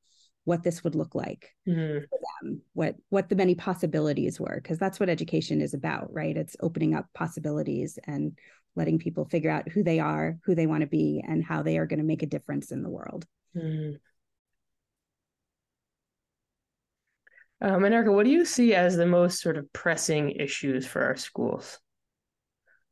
what 0.46 0.64
this 0.64 0.82
would 0.84 0.96
look 0.96 1.14
like 1.14 1.54
mm-hmm. 1.68 2.06
for 2.06 2.20
them 2.42 2.62
what 2.74 2.96
what 3.10 3.28
the 3.28 3.36
many 3.36 3.54
possibilities 3.54 4.40
were 4.40 4.60
because 4.62 4.78
that's 4.78 5.00
what 5.00 5.10
education 5.10 5.60
is 5.60 5.74
about 5.74 6.12
right 6.14 6.38
it's 6.38 6.56
opening 6.62 6.96
up 6.96 7.06
possibilities 7.14 8.00
and 8.06 8.38
letting 8.78 9.00
people 9.00 9.26
figure 9.26 9.50
out 9.50 9.68
who 9.68 9.84
they 9.84 10.00
are, 10.00 10.38
who 10.46 10.56
they 10.56 10.68
want 10.68 10.82
to 10.82 10.88
be, 10.88 11.22
and 11.28 11.44
how 11.44 11.64
they 11.64 11.78
are 11.78 11.88
going 11.88 12.00
to 12.00 12.06
make 12.06 12.24
a 12.24 12.28
difference 12.28 12.72
in 12.72 12.84
the 12.84 12.90
world. 12.90 13.26
Mm-hmm. 13.56 13.96
Um, 17.62 17.84
and 17.86 17.94
Erika, 17.94 18.12
what 18.12 18.26
do 18.26 18.30
you 18.30 18.46
see 18.46 18.76
as 18.76 18.96
the 18.96 19.06
most 19.06 19.42
sort 19.42 19.58
of 19.58 19.72
pressing 19.74 20.32
issues 20.32 20.86
for 20.86 21.04
our 21.04 21.16
schools? 21.16 21.80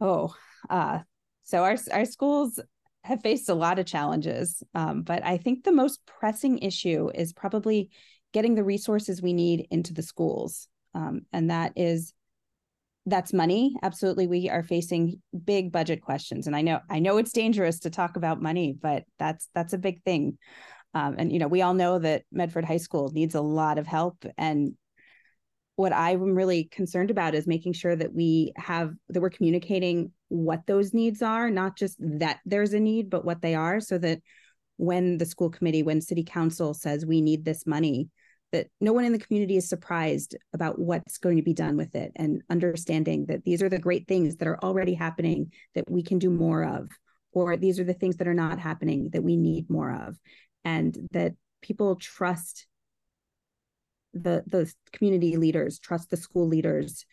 Oh, 0.02 0.34
uh, 0.70 1.00
so 1.44 1.64
our 1.64 1.78
our 1.92 2.06
schools 2.06 2.60
have 3.04 3.22
faced 3.22 3.50
a 3.50 3.54
lot 3.54 3.78
of 3.78 3.86
challenges, 3.86 4.64
um, 4.74 5.04
but 5.04 5.24
I 5.24 5.38
think 5.38 5.64
the 5.64 5.72
most 5.72 6.00
pressing 6.06 6.60
issue 6.60 7.12
is 7.14 7.34
probably 7.34 7.92
getting 8.34 8.56
the 8.56 8.64
resources 8.64 9.22
we 9.22 9.34
need 9.34 9.68
into 9.70 9.94
the 9.94 10.02
schools, 10.02 10.68
um, 10.96 11.22
and 11.32 11.52
that 11.52 11.74
is 11.76 12.14
that's 13.06 13.34
money. 13.34 13.76
Absolutely 13.84 14.26
we 14.26 14.50
are 14.50 14.64
facing 14.64 15.22
big 15.44 15.72
budget 15.72 16.02
questions. 16.02 16.48
And 16.48 16.56
i 16.56 16.62
know 16.64 16.80
i 16.90 16.98
know 16.98 17.18
it's 17.18 17.32
dangerous 17.32 17.80
to 17.82 17.92
talk 17.92 18.18
about 18.18 18.42
money 18.42 18.76
but 18.80 19.04
that's 19.20 19.48
that's 19.54 19.74
a 19.74 19.78
big 19.78 20.02
thing 20.04 20.40
um, 20.96 21.16
and 21.20 21.32
you 21.32 21.38
know 21.40 21.48
we 21.48 21.62
all 21.62 21.74
know 21.76 22.00
that 22.00 22.24
medford 22.32 22.66
high 22.66 22.78
school 22.78 23.12
needs 23.14 23.36
a 23.36 23.42
lot 23.42 23.78
of 23.78 23.86
help. 23.86 24.26
And 24.38 24.76
what 25.76 25.94
i'm 25.94 26.36
really 26.36 26.66
concerned 26.66 27.12
about 27.12 27.36
is 27.36 27.48
making 27.48 27.74
sure 27.74 27.96
that 27.96 28.14
we 28.14 28.54
have 28.56 28.94
that 29.10 29.22
we're 29.22 29.30
communicating 29.30 30.12
what 30.30 30.66
those 30.68 30.94
needs 30.94 31.22
are 31.22 31.50
not 31.50 31.78
just 31.78 31.98
that 32.00 32.40
there's 32.46 32.74
a 32.74 32.80
need 32.80 33.10
but 33.10 33.26
what 33.26 33.42
they 33.42 33.56
are 33.56 33.80
so 33.80 33.98
that 33.98 34.20
when 34.78 35.18
the 35.18 35.26
school 35.26 35.50
committee 35.50 35.84
when 35.84 36.02
city 36.02 36.24
council 36.24 36.74
says 36.74 37.06
we 37.06 37.22
need 37.22 37.46
this 37.46 37.66
money 37.68 38.10
that 38.52 38.68
no 38.80 38.94
one 38.94 39.04
in 39.04 39.12
the 39.12 39.20
community 39.20 39.58
is 39.58 39.68
surprised 39.68 40.36
about 40.54 40.80
what's 40.80 41.18
going 41.18 41.36
to 41.36 41.44
be 41.44 41.54
done 41.54 41.76
with 41.76 41.94
it 41.96 42.12
and 42.16 42.42
understanding 42.50 43.26
that 43.26 43.44
these 43.44 43.62
are 43.62 43.70
the 43.70 43.80
great 43.80 44.08
things 44.08 44.38
that 44.38 44.48
are 44.48 44.64
already 44.64 44.94
happening 44.94 45.52
that 45.74 45.90
we 45.90 46.04
can 46.04 46.20
do 46.20 46.30
more 46.30 46.64
of 46.64 46.88
or 47.34 47.58
these 47.58 47.80
are 47.80 47.84
the 47.84 47.94
things 47.94 48.16
that 48.18 48.28
are 48.28 48.34
not 48.34 48.60
happening 48.60 49.10
that 49.12 49.24
we 49.24 49.36
need 49.36 49.70
more 49.70 49.92
of 49.92 50.18
and 50.66 50.98
that 51.12 51.34
people 51.62 51.96
trust 51.96 52.68
the 54.14 54.44
the 54.48 54.72
community 54.92 55.38
leaders 55.38 55.80
trust 55.80 56.10
the 56.10 56.18
school 56.18 56.48
leaders 56.48 57.06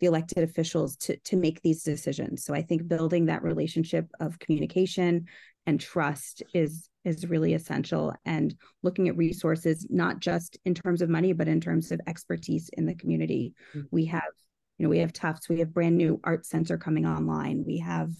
the 0.00 0.06
elected 0.06 0.44
officials 0.44 0.96
to 0.96 1.16
to 1.18 1.36
make 1.36 1.60
these 1.62 1.82
decisions. 1.82 2.44
So 2.44 2.54
i 2.54 2.62
think 2.62 2.86
building 2.86 3.26
that 3.26 3.42
relationship 3.42 4.06
of 4.20 4.38
communication 4.38 5.26
and 5.66 5.80
trust 5.80 6.42
is 6.54 6.88
is 7.04 7.26
really 7.26 7.54
essential 7.54 8.14
and 8.24 8.54
looking 8.82 9.08
at 9.08 9.16
resources 9.16 9.86
not 9.90 10.20
just 10.20 10.58
in 10.64 10.74
terms 10.74 11.02
of 11.02 11.08
money 11.08 11.32
but 11.32 11.48
in 11.48 11.60
terms 11.60 11.90
of 11.92 12.00
expertise 12.06 12.70
in 12.74 12.86
the 12.86 12.94
community. 12.94 13.54
Mm-hmm. 13.74 13.86
we 13.90 14.06
have 14.06 14.32
you 14.78 14.84
know 14.84 14.90
we 14.90 14.98
have 14.98 15.12
tufts 15.12 15.48
we 15.48 15.58
have 15.58 15.74
brand 15.74 15.96
new 15.96 16.20
art 16.24 16.46
center 16.46 16.78
coming 16.78 17.06
online. 17.06 17.64
We 17.66 17.78
have 17.78 18.12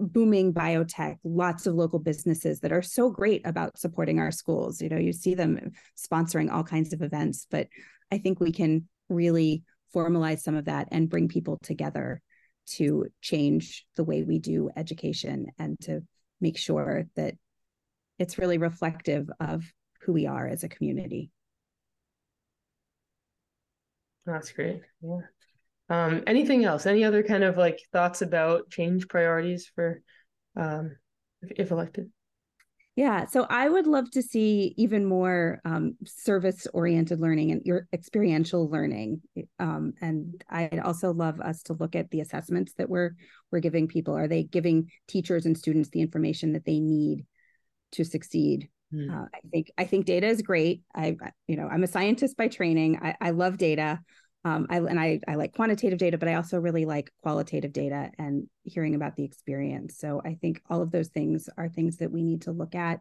booming 0.00 0.52
biotech 0.52 1.16
lots 1.24 1.66
of 1.66 1.74
local 1.74 1.98
businesses 1.98 2.60
that 2.60 2.72
are 2.72 2.82
so 2.82 3.10
great 3.10 3.46
about 3.46 3.78
supporting 3.78 4.18
our 4.18 4.30
schools 4.30 4.80
you 4.80 4.88
know 4.88 4.98
you 4.98 5.12
see 5.12 5.34
them 5.34 5.72
sponsoring 5.96 6.50
all 6.50 6.64
kinds 6.64 6.92
of 6.92 7.02
events 7.02 7.46
but 7.50 7.68
i 8.10 8.18
think 8.18 8.40
we 8.40 8.52
can 8.52 8.88
really 9.08 9.62
formalize 9.94 10.40
some 10.40 10.54
of 10.54 10.64
that 10.64 10.88
and 10.90 11.10
bring 11.10 11.28
people 11.28 11.58
together 11.62 12.22
to 12.66 13.06
change 13.20 13.84
the 13.96 14.04
way 14.04 14.22
we 14.22 14.38
do 14.38 14.70
education 14.76 15.46
and 15.58 15.78
to 15.80 16.00
make 16.40 16.56
sure 16.56 17.06
that 17.16 17.34
it's 18.18 18.38
really 18.38 18.58
reflective 18.58 19.28
of 19.40 19.64
who 20.02 20.12
we 20.12 20.26
are 20.26 20.46
as 20.46 20.62
a 20.62 20.68
community. 20.68 21.30
That's 24.26 24.52
great. 24.52 24.82
Yeah. 25.02 25.20
Um, 25.90 26.22
anything 26.26 26.64
else? 26.64 26.86
Any 26.86 27.04
other 27.04 27.22
kind 27.22 27.42
of 27.42 27.56
like 27.58 27.80
thoughts 27.92 28.22
about 28.22 28.70
change 28.70 29.08
priorities 29.08 29.70
for 29.74 30.00
um, 30.56 30.96
if, 31.42 31.50
if 31.56 31.70
elected? 31.72 32.10
Yeah, 32.96 33.24
so 33.24 33.46
I 33.48 33.68
would 33.68 33.86
love 33.86 34.10
to 34.12 34.22
see 34.22 34.74
even 34.76 35.04
more 35.04 35.60
um, 35.64 35.96
service 36.04 36.66
oriented 36.74 37.18
learning 37.18 37.50
and 37.50 37.62
your 37.64 37.86
experiential 37.92 38.68
learning. 38.68 39.22
Um, 39.58 39.94
and 40.00 40.44
I'd 40.50 40.80
also 40.80 41.12
love 41.12 41.40
us 41.40 41.62
to 41.64 41.72
look 41.72 41.96
at 41.96 42.10
the 42.10 42.20
assessments 42.20 42.74
that 42.78 42.90
we're 42.90 43.12
we're 43.50 43.60
giving 43.60 43.88
people. 43.88 44.14
Are 44.14 44.28
they 44.28 44.42
giving 44.42 44.90
teachers 45.08 45.46
and 45.46 45.56
students 45.56 45.90
the 45.90 46.02
information 46.02 46.52
that 46.52 46.64
they 46.64 46.78
need 46.78 47.26
to 47.92 48.04
succeed? 48.04 48.68
Hmm. 48.92 49.10
Uh, 49.10 49.24
I 49.34 49.40
think 49.50 49.70
I 49.78 49.84
think 49.84 50.04
data 50.04 50.26
is 50.26 50.42
great. 50.42 50.82
I 50.94 51.16
you 51.46 51.56
know 51.56 51.68
I'm 51.68 51.84
a 51.84 51.88
scientist 51.88 52.36
by 52.36 52.48
training. 52.48 52.98
I, 53.02 53.16
I 53.20 53.30
love 53.30 53.56
data 53.56 54.00
um, 54.44 54.66
I, 54.70 54.78
and 54.78 54.98
I, 54.98 55.20
I 55.28 55.34
like 55.34 55.54
quantitative 55.54 55.98
data, 55.98 56.16
but 56.16 56.28
I 56.28 56.34
also 56.34 56.58
really 56.58 56.86
like 56.86 57.12
qualitative 57.22 57.72
data 57.72 58.10
and 58.18 58.46
hearing 58.62 58.94
about 58.94 59.16
the 59.16 59.24
experience. 59.24 59.98
So 59.98 60.22
I 60.24 60.34
think 60.40 60.62
all 60.70 60.80
of 60.80 60.90
those 60.90 61.08
things 61.08 61.48
are 61.58 61.68
things 61.68 61.98
that 61.98 62.10
we 62.10 62.22
need 62.22 62.42
to 62.42 62.52
look 62.52 62.74
at, 62.74 63.00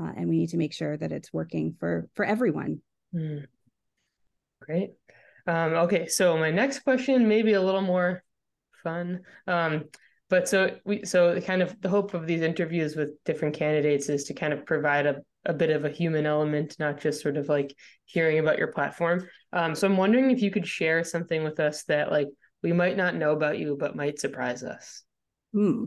uh, 0.00 0.12
and 0.16 0.28
we 0.28 0.38
need 0.38 0.50
to 0.50 0.56
make 0.56 0.72
sure 0.72 0.96
that 0.96 1.12
it's 1.12 1.32
working 1.32 1.76
for 1.78 2.08
for 2.14 2.24
everyone. 2.24 2.80
Mm. 3.14 3.44
Great. 4.62 4.92
Um, 5.46 5.74
okay, 5.74 6.06
so 6.06 6.38
my 6.38 6.50
next 6.50 6.80
question 6.80 7.28
may 7.28 7.42
be 7.42 7.52
a 7.52 7.62
little 7.62 7.82
more 7.82 8.22
fun. 8.82 9.20
Um, 9.46 9.84
but 10.30 10.48
so 10.48 10.78
we 10.86 11.04
so 11.04 11.38
kind 11.42 11.60
of 11.60 11.78
the 11.82 11.90
hope 11.90 12.14
of 12.14 12.26
these 12.26 12.40
interviews 12.40 12.96
with 12.96 13.22
different 13.24 13.54
candidates 13.54 14.08
is 14.08 14.24
to 14.24 14.34
kind 14.34 14.54
of 14.54 14.64
provide 14.64 15.04
a 15.04 15.16
a 15.44 15.52
bit 15.52 15.70
of 15.70 15.84
a 15.84 15.90
human 15.90 16.24
element, 16.24 16.76
not 16.78 17.00
just 17.00 17.20
sort 17.20 17.36
of 17.36 17.48
like 17.48 17.74
hearing 18.04 18.38
about 18.38 18.58
your 18.58 18.68
platform. 18.68 19.28
Um, 19.52 19.74
so 19.74 19.86
I'm 19.86 19.96
wondering 19.96 20.30
if 20.30 20.40
you 20.40 20.50
could 20.50 20.66
share 20.66 21.04
something 21.04 21.44
with 21.44 21.60
us 21.60 21.84
that 21.84 22.10
like 22.10 22.28
we 22.62 22.72
might 22.72 22.96
not 22.96 23.14
know 23.14 23.32
about 23.32 23.58
you, 23.58 23.76
but 23.78 23.96
might 23.96 24.18
surprise 24.18 24.62
us. 24.62 25.02
Hmm. 25.52 25.84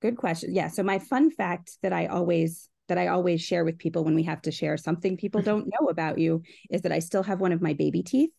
Good 0.00 0.16
question. 0.16 0.54
Yeah. 0.54 0.68
So 0.68 0.82
my 0.82 1.00
fun 1.00 1.30
fact 1.30 1.76
that 1.82 1.92
I 1.92 2.06
always 2.06 2.68
that 2.88 2.98
I 2.98 3.08
always 3.08 3.42
share 3.42 3.64
with 3.64 3.78
people 3.78 4.02
when 4.04 4.14
we 4.14 4.22
have 4.22 4.40
to 4.42 4.50
share 4.50 4.76
something 4.76 5.16
people 5.16 5.42
don't 5.50 5.66
know 5.66 5.88
about 5.88 6.18
you 6.18 6.42
is 6.70 6.82
that 6.82 6.92
I 6.92 7.00
still 7.00 7.22
have 7.22 7.40
one 7.40 7.52
of 7.52 7.60
my 7.60 7.74
baby 7.74 8.02
teeth. 8.02 8.30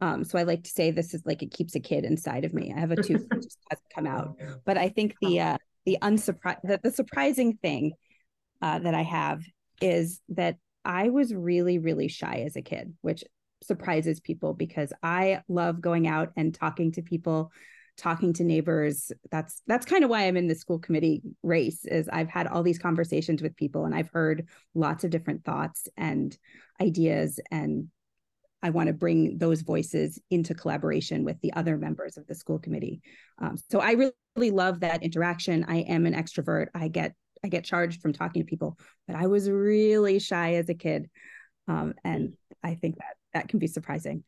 Um, 0.00 0.24
so 0.24 0.38
I 0.38 0.44
like 0.44 0.64
to 0.64 0.70
say 0.70 0.90
this 0.90 1.12
is 1.12 1.22
like 1.26 1.42
it 1.42 1.52
keeps 1.52 1.74
a 1.74 1.80
kid 1.80 2.04
inside 2.04 2.44
of 2.44 2.54
me. 2.54 2.72
I 2.74 2.80
have 2.80 2.90
a 2.90 3.02
tooth 3.02 3.28
that 3.28 3.42
just 3.42 3.58
hasn't 3.70 3.90
come 3.94 4.06
out. 4.06 4.36
But 4.64 4.78
I 4.78 4.88
think 4.88 5.16
the 5.20 5.40
uh, 5.40 5.58
the 5.84 5.98
unsurprised 6.00 6.60
the, 6.62 6.80
the 6.82 6.90
surprising 6.90 7.58
thing 7.60 7.92
uh, 8.62 8.78
that 8.78 8.94
I 8.94 9.02
have 9.02 9.42
is 9.80 10.20
that 10.30 10.56
I 10.84 11.10
was 11.10 11.34
really, 11.34 11.78
really 11.78 12.08
shy 12.08 12.44
as 12.46 12.56
a 12.56 12.62
kid, 12.62 12.94
which 13.02 13.24
surprises 13.62 14.20
people 14.20 14.54
because 14.54 14.92
I 15.02 15.42
love 15.48 15.80
going 15.80 16.06
out 16.06 16.30
and 16.36 16.54
talking 16.54 16.92
to 16.92 17.02
people, 17.02 17.52
talking 17.96 18.32
to 18.34 18.44
neighbors. 18.44 19.12
That's 19.30 19.62
that's 19.66 19.86
kind 19.86 20.04
of 20.04 20.10
why 20.10 20.26
I'm 20.26 20.36
in 20.36 20.46
the 20.46 20.54
school 20.54 20.78
committee 20.78 21.22
race. 21.42 21.84
Is 21.84 22.08
I've 22.10 22.30
had 22.30 22.46
all 22.46 22.62
these 22.62 22.78
conversations 22.78 23.42
with 23.42 23.56
people 23.56 23.84
and 23.84 23.94
I've 23.94 24.10
heard 24.10 24.48
lots 24.74 25.04
of 25.04 25.10
different 25.10 25.44
thoughts 25.44 25.88
and 25.96 26.36
ideas 26.80 27.38
and 27.50 27.88
I 28.62 28.70
want 28.70 28.88
to 28.88 28.92
bring 28.92 29.38
those 29.38 29.62
voices 29.62 30.20
into 30.30 30.54
collaboration 30.54 31.24
with 31.24 31.40
the 31.40 31.52
other 31.54 31.78
members 31.78 32.16
of 32.16 32.26
the 32.26 32.34
school 32.34 32.58
committee. 32.58 33.00
Um, 33.38 33.56
so 33.70 33.80
I 33.80 33.92
really, 33.92 34.12
really 34.36 34.50
love 34.50 34.80
that 34.80 35.02
interaction. 35.02 35.64
I 35.66 35.78
am 35.78 36.04
an 36.04 36.14
extrovert. 36.14 36.66
I 36.74 36.88
get 36.88 37.14
I 37.42 37.48
get 37.48 37.64
charged 37.64 38.02
from 38.02 38.12
talking 38.12 38.42
to 38.42 38.46
people, 38.46 38.78
but 39.06 39.16
I 39.16 39.26
was 39.26 39.48
really 39.48 40.18
shy 40.18 40.54
as 40.54 40.68
a 40.68 40.74
kid. 40.74 41.08
Um, 41.68 41.94
and 42.04 42.34
I 42.62 42.74
think 42.74 42.96
that 42.96 43.16
that 43.32 43.48
can 43.48 43.58
be 43.58 43.66
surprising. 43.66 44.24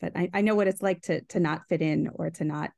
But 0.00 0.16
I, 0.16 0.30
I 0.32 0.40
know 0.42 0.54
what 0.54 0.68
it's 0.68 0.82
like 0.82 1.02
to 1.02 1.20
to 1.22 1.40
not 1.40 1.62
fit 1.68 1.82
in 1.82 2.10
or 2.14 2.30
to 2.30 2.44
not 2.44 2.70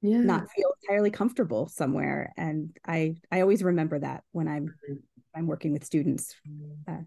yeah. 0.00 0.18
not 0.18 0.50
feel 0.50 0.70
entirely 0.82 1.10
comfortable 1.10 1.68
somewhere. 1.68 2.32
And 2.36 2.76
I 2.86 3.16
I 3.30 3.40
always 3.40 3.62
remember 3.62 3.98
that 3.98 4.24
when 4.32 4.48
I'm 4.48 4.66
mm-hmm. 4.66 4.94
I'm 5.34 5.46
working 5.46 5.72
with 5.72 5.84
students. 5.84 6.34
Uh, 6.86 7.02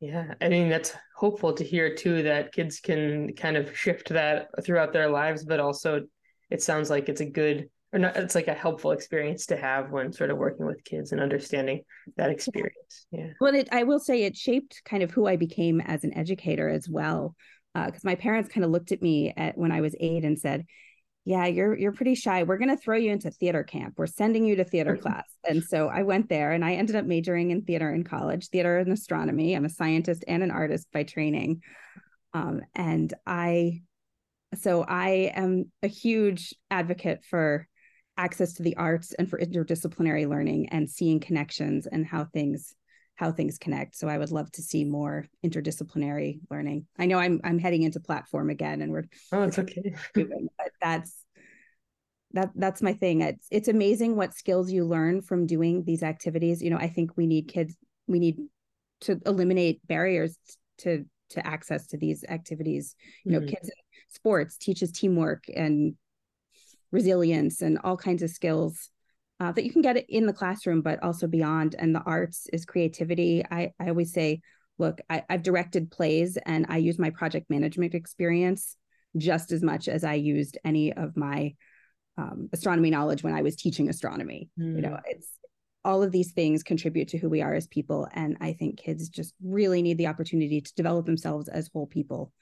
Yeah, 0.00 0.34
I 0.40 0.48
mean 0.48 0.68
that's 0.68 0.94
hopeful 1.16 1.52
to 1.54 1.64
hear 1.64 1.94
too 1.94 2.22
that 2.24 2.52
kids 2.52 2.80
can 2.80 3.34
kind 3.34 3.56
of 3.56 3.76
shift 3.76 4.08
that 4.10 4.48
throughout 4.64 4.92
their 4.92 5.08
lives, 5.08 5.44
but 5.44 5.60
also 5.60 6.02
it 6.50 6.62
sounds 6.62 6.90
like 6.90 7.08
it's 7.08 7.20
a 7.20 7.26
good 7.26 7.68
or 7.92 7.98
not 7.98 8.16
it's 8.16 8.34
like 8.34 8.48
a 8.48 8.54
helpful 8.54 8.92
experience 8.92 9.46
to 9.46 9.56
have 9.56 9.90
when 9.90 10.12
sort 10.12 10.30
of 10.30 10.38
working 10.38 10.66
with 10.66 10.82
kids 10.84 11.12
and 11.12 11.20
understanding 11.20 11.82
that 12.16 12.30
experience. 12.30 13.06
Yeah. 13.10 13.28
Well, 13.40 13.54
it 13.54 13.68
I 13.72 13.84
will 13.84 14.00
say 14.00 14.22
it 14.22 14.36
shaped 14.36 14.82
kind 14.84 15.02
of 15.02 15.10
who 15.10 15.26
I 15.26 15.36
became 15.36 15.80
as 15.80 16.04
an 16.04 16.16
educator 16.16 16.68
as 16.68 16.88
well. 16.88 17.34
Because 17.74 18.04
uh, 18.04 18.08
my 18.08 18.16
parents 18.16 18.52
kind 18.52 18.64
of 18.64 18.70
looked 18.70 18.92
at 18.92 19.00
me 19.00 19.32
at 19.34 19.56
when 19.56 19.72
I 19.72 19.80
was 19.80 19.96
eight 19.98 20.24
and 20.24 20.38
said, 20.38 20.66
yeah 21.24 21.46
you're 21.46 21.76
you're 21.76 21.92
pretty 21.92 22.14
shy 22.14 22.42
we're 22.42 22.58
going 22.58 22.68
to 22.68 22.76
throw 22.76 22.96
you 22.96 23.10
into 23.12 23.30
theater 23.30 23.62
camp 23.62 23.94
we're 23.96 24.06
sending 24.06 24.44
you 24.44 24.56
to 24.56 24.64
theater 24.64 24.96
class 25.02 25.24
and 25.48 25.62
so 25.62 25.88
i 25.88 26.02
went 26.02 26.28
there 26.28 26.52
and 26.52 26.64
i 26.64 26.74
ended 26.74 26.96
up 26.96 27.04
majoring 27.04 27.50
in 27.50 27.62
theater 27.62 27.92
in 27.92 28.04
college 28.04 28.48
theater 28.48 28.78
and 28.78 28.92
astronomy 28.92 29.54
i'm 29.54 29.64
a 29.64 29.70
scientist 29.70 30.24
and 30.26 30.42
an 30.42 30.50
artist 30.50 30.86
by 30.92 31.02
training 31.02 31.60
um, 32.34 32.60
and 32.74 33.14
i 33.26 33.80
so 34.54 34.82
i 34.82 35.32
am 35.34 35.70
a 35.82 35.88
huge 35.88 36.54
advocate 36.70 37.24
for 37.24 37.68
access 38.16 38.54
to 38.54 38.62
the 38.62 38.76
arts 38.76 39.12
and 39.14 39.28
for 39.28 39.38
interdisciplinary 39.38 40.28
learning 40.28 40.68
and 40.68 40.88
seeing 40.88 41.20
connections 41.20 41.86
and 41.86 42.06
how 42.06 42.24
things 42.24 42.74
how 43.14 43.30
things 43.30 43.58
connect. 43.58 43.94
So 43.94 44.08
I 44.08 44.18
would 44.18 44.32
love 44.32 44.50
to 44.52 44.62
see 44.62 44.84
more 44.84 45.26
interdisciplinary 45.44 46.40
learning. 46.50 46.86
I 46.98 47.06
know 47.06 47.18
I'm 47.18 47.40
I'm 47.44 47.58
heading 47.58 47.82
into 47.82 48.00
platform 48.00 48.50
again, 48.50 48.80
and 48.82 48.92
we're 48.92 49.04
oh, 49.32 49.42
it's 49.42 49.58
okay. 49.58 49.94
but 50.14 50.26
that's 50.80 51.22
that 52.32 52.50
that's 52.54 52.82
my 52.82 52.94
thing. 52.94 53.20
It's 53.20 53.46
it's 53.50 53.68
amazing 53.68 54.16
what 54.16 54.34
skills 54.34 54.70
you 54.70 54.84
learn 54.84 55.22
from 55.22 55.46
doing 55.46 55.84
these 55.84 56.02
activities. 56.02 56.62
You 56.62 56.70
know, 56.70 56.78
I 56.78 56.88
think 56.88 57.16
we 57.16 57.26
need 57.26 57.48
kids. 57.48 57.76
We 58.06 58.18
need 58.18 58.38
to 59.02 59.20
eliminate 59.26 59.86
barriers 59.86 60.36
to 60.78 61.04
to 61.30 61.46
access 61.46 61.86
to 61.88 61.98
these 61.98 62.24
activities. 62.28 62.94
You 63.24 63.32
know, 63.32 63.40
mm-hmm. 63.40 63.48
kids 63.48 63.70
sports 64.08 64.58
teaches 64.58 64.92
teamwork 64.92 65.44
and 65.54 65.94
resilience 66.92 67.62
and 67.62 67.78
all 67.82 67.96
kinds 67.96 68.22
of 68.22 68.30
skills 68.30 68.90
uh, 69.40 69.50
that 69.50 69.64
you 69.64 69.72
can 69.72 69.82
get 69.82 69.96
in 70.08 70.26
the 70.26 70.32
classroom, 70.32 70.82
but 70.82 71.02
also 71.02 71.26
beyond. 71.26 71.74
And 71.76 71.94
the 71.94 72.02
arts 72.02 72.46
is 72.52 72.64
creativity. 72.64 73.42
I, 73.50 73.72
I 73.80 73.88
always 73.88 74.12
say, 74.12 74.40
look, 74.78 75.00
I, 75.10 75.24
I've 75.28 75.42
directed 75.42 75.90
plays 75.90 76.36
and 76.46 76.66
I 76.68 76.76
use 76.76 76.98
my 76.98 77.10
project 77.10 77.50
management 77.50 77.94
experience 77.94 78.76
just 79.16 79.52
as 79.52 79.62
much 79.62 79.88
as 79.88 80.04
I 80.04 80.14
used 80.14 80.58
any 80.64 80.92
of 80.92 81.16
my 81.16 81.54
um, 82.16 82.50
astronomy 82.52 82.90
knowledge 82.90 83.22
when 83.22 83.34
I 83.34 83.42
was 83.42 83.56
teaching 83.56 83.88
astronomy. 83.88 84.50
Mm. 84.58 84.76
You 84.76 84.82
know, 84.82 84.90
hmm. 84.90 85.00
it's 85.06 85.28
all 85.84 86.02
of 86.02 86.12
these 86.12 86.32
things 86.32 86.62
contribute 86.62 87.08
to 87.08 87.18
who 87.18 87.28
we 87.28 87.42
are 87.42 87.54
as 87.54 87.66
people. 87.66 88.06
And 88.12 88.36
I 88.40 88.52
think 88.52 88.78
kids 88.78 89.08
just 89.08 89.34
really 89.42 89.82
need 89.82 89.98
the 89.98 90.06
opportunity 90.06 90.60
to 90.60 90.74
develop 90.74 91.06
themselves 91.06 91.48
as 91.48 91.68
whole 91.72 91.86
people 91.86 92.32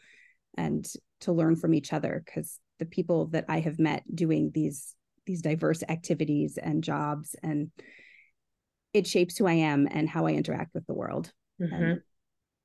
and 0.56 0.86
to 1.20 1.32
learn 1.32 1.56
from 1.56 1.74
each 1.74 1.92
other 1.92 2.22
because 2.24 2.58
the 2.78 2.86
people 2.86 3.26
that 3.28 3.44
I 3.48 3.60
have 3.60 3.78
met 3.78 4.04
doing 4.14 4.50
these 4.52 4.94
these 5.26 5.42
diverse 5.42 5.82
activities 5.88 6.58
and 6.60 6.82
jobs 6.82 7.36
and 7.42 7.70
it 8.92 9.06
shapes 9.06 9.36
who 9.36 9.46
I 9.46 9.52
am 9.52 9.86
and 9.88 10.08
how 10.08 10.26
I 10.26 10.32
interact 10.32 10.74
with 10.74 10.86
the 10.86 10.94
world. 10.94 11.30
Mm-hmm. 11.60 11.74
And 11.74 12.00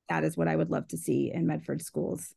that 0.08 0.24
is 0.24 0.36
what 0.36 0.48
I 0.48 0.56
would 0.56 0.70
love 0.70 0.88
to 0.88 0.96
see 0.96 1.30
in 1.32 1.46
Medford 1.46 1.82
schools. 1.82 2.34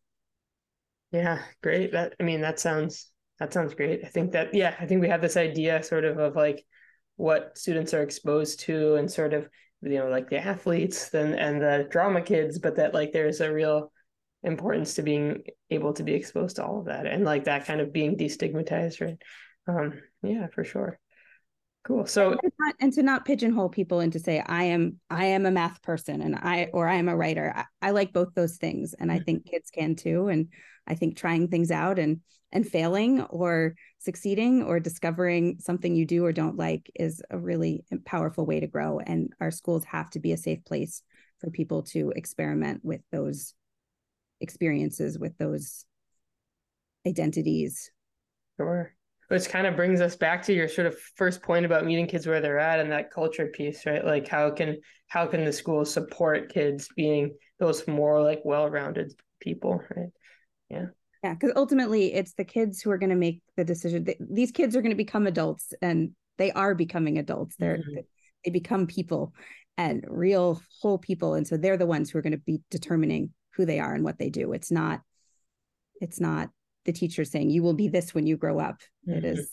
Yeah, 1.11 1.41
great. 1.63 1.93
That 1.93 2.13
I 2.19 2.23
mean 2.23 2.41
that 2.41 2.59
sounds 2.59 3.11
that 3.39 3.53
sounds 3.53 3.73
great. 3.73 4.01
I 4.03 4.09
think 4.09 4.33
that 4.33 4.53
yeah, 4.53 4.75
I 4.79 4.85
think 4.85 5.01
we 5.01 5.09
have 5.09 5.21
this 5.21 5.37
idea 5.37 5.81
sort 5.81 6.05
of 6.05 6.19
of 6.19 6.35
like 6.35 6.65
what 7.15 7.57
students 7.57 7.93
are 7.93 8.03
exposed 8.03 8.61
to 8.61 8.95
and 8.95 9.11
sort 9.11 9.33
of 9.33 9.49
you 9.81 9.97
know 9.97 10.09
like 10.09 10.29
the 10.29 10.37
athletes 10.37 11.13
and 11.13 11.33
and 11.33 11.61
the 11.61 11.87
drama 11.89 12.21
kids, 12.21 12.59
but 12.59 12.75
that 12.75 12.93
like 12.93 13.11
there's 13.11 13.41
a 13.41 13.51
real 13.51 13.91
importance 14.43 14.95
to 14.95 15.01
being 15.01 15.43
able 15.69 15.93
to 15.93 16.03
be 16.03 16.13
exposed 16.13 16.55
to 16.55 16.65
all 16.65 16.79
of 16.79 16.85
that 16.85 17.05
and 17.05 17.25
like 17.25 17.45
that 17.45 17.65
kind 17.65 17.81
of 17.81 17.91
being 17.91 18.17
destigmatized, 18.17 19.01
right? 19.01 19.17
Um, 19.67 20.01
yeah, 20.23 20.47
for 20.47 20.63
sure. 20.63 20.99
Cool. 21.83 22.05
So 22.05 22.31
and 22.31 22.39
to, 22.41 22.51
not, 22.59 22.75
and 22.81 22.93
to 22.93 23.03
not 23.03 23.25
pigeonhole 23.25 23.69
people 23.69 23.99
and 24.01 24.11
to 24.13 24.19
say 24.19 24.43
I 24.45 24.65
am 24.65 24.99
I 25.09 25.25
am 25.25 25.45
a 25.45 25.51
math 25.51 25.81
person 25.81 26.21
and 26.21 26.35
I 26.35 26.69
or 26.73 26.87
I 26.87 26.95
am 26.95 27.07
a 27.07 27.15
writer. 27.15 27.53
I, 27.55 27.65
I 27.81 27.91
like 27.91 28.11
both 28.11 28.33
those 28.35 28.57
things, 28.57 28.93
and 28.93 29.11
I 29.11 29.15
mm-hmm. 29.15 29.23
think 29.23 29.45
kids 29.45 29.69
can 29.71 29.95
too. 29.95 30.27
And 30.27 30.49
I 30.85 30.95
think 30.95 31.17
trying 31.17 31.47
things 31.47 31.71
out 31.71 31.97
and 31.97 32.19
and 32.51 32.67
failing 32.67 33.21
or 33.23 33.75
succeeding 33.99 34.63
or 34.63 34.79
discovering 34.79 35.57
something 35.59 35.95
you 35.95 36.05
do 36.05 36.25
or 36.25 36.33
don't 36.33 36.57
like 36.57 36.91
is 36.95 37.21
a 37.29 37.37
really 37.37 37.83
powerful 38.05 38.45
way 38.45 38.59
to 38.59 38.67
grow. 38.67 38.99
And 38.99 39.31
our 39.39 39.51
schools 39.51 39.85
have 39.85 40.09
to 40.11 40.19
be 40.19 40.31
a 40.31 40.37
safe 40.37 40.63
place 40.65 41.01
for 41.39 41.49
people 41.49 41.83
to 41.83 42.11
experiment 42.15 42.81
with 42.83 43.01
those 43.11 43.53
experiences, 44.41 45.19
with 45.19 45.37
those 45.37 45.85
identities. 47.07 47.91
Sure. 48.57 48.93
Which 49.27 49.47
kind 49.47 49.67
of 49.67 49.75
brings 49.75 50.01
us 50.01 50.15
back 50.15 50.43
to 50.43 50.53
your 50.53 50.67
sort 50.67 50.87
of 50.87 50.97
first 51.15 51.41
point 51.43 51.65
about 51.65 51.85
meeting 51.85 52.07
kids 52.07 52.25
where 52.25 52.41
they're 52.41 52.59
at 52.59 52.79
and 52.79 52.91
that 52.91 53.11
culture 53.11 53.47
piece 53.47 53.85
right? 53.85 54.03
Like 54.03 54.27
how 54.27 54.49
can 54.49 54.77
how 55.07 55.27
can 55.27 55.45
the 55.45 55.53
school 55.53 55.85
support 55.85 56.51
kids 56.51 56.89
being 56.95 57.35
those 57.59 57.87
more 57.87 58.21
like 58.21 58.41
well-rounded 58.43 59.13
people 59.39 59.81
right? 59.95 60.09
Yeah. 60.69 60.87
Yeah 61.23 61.33
because 61.33 61.53
ultimately 61.55 62.13
it's 62.13 62.33
the 62.33 62.43
kids 62.43 62.81
who 62.81 62.89
are 62.89 62.97
going 62.97 63.11
to 63.11 63.15
make 63.15 63.43
the 63.55 63.63
decision. 63.63 64.07
These 64.19 64.51
kids 64.51 64.75
are 64.75 64.81
going 64.81 64.91
to 64.91 64.95
become 64.95 65.27
adults 65.27 65.73
and 65.81 66.11
they 66.37 66.51
are 66.51 66.73
becoming 66.73 67.19
adults. 67.19 67.55
They're 67.57 67.77
mm-hmm. 67.77 67.99
they 68.43 68.51
become 68.51 68.87
people 68.87 69.33
and 69.77 70.03
real 70.09 70.59
whole 70.81 70.97
people 70.97 71.35
and 71.35 71.47
so 71.47 71.55
they're 71.55 71.77
the 71.77 71.85
ones 71.85 72.09
who 72.09 72.17
are 72.17 72.23
going 72.23 72.31
to 72.31 72.37
be 72.39 72.61
determining 72.71 73.29
who 73.59 73.65
they 73.65 73.81
are 73.81 73.93
and 73.93 74.05
what 74.05 74.17
they 74.17 74.29
do. 74.29 74.53
It's 74.53 74.71
not 74.71 75.01
it's 75.99 76.21
not 76.21 76.49
the 76.85 76.93
teacher 76.93 77.25
saying 77.25 77.49
you 77.49 77.61
will 77.61 77.73
be 77.73 77.89
this 77.89 78.13
when 78.15 78.25
you 78.25 78.37
grow 78.37 78.57
up. 78.57 78.79
Mm-hmm. 79.07 79.17
it 79.17 79.25
is 79.25 79.51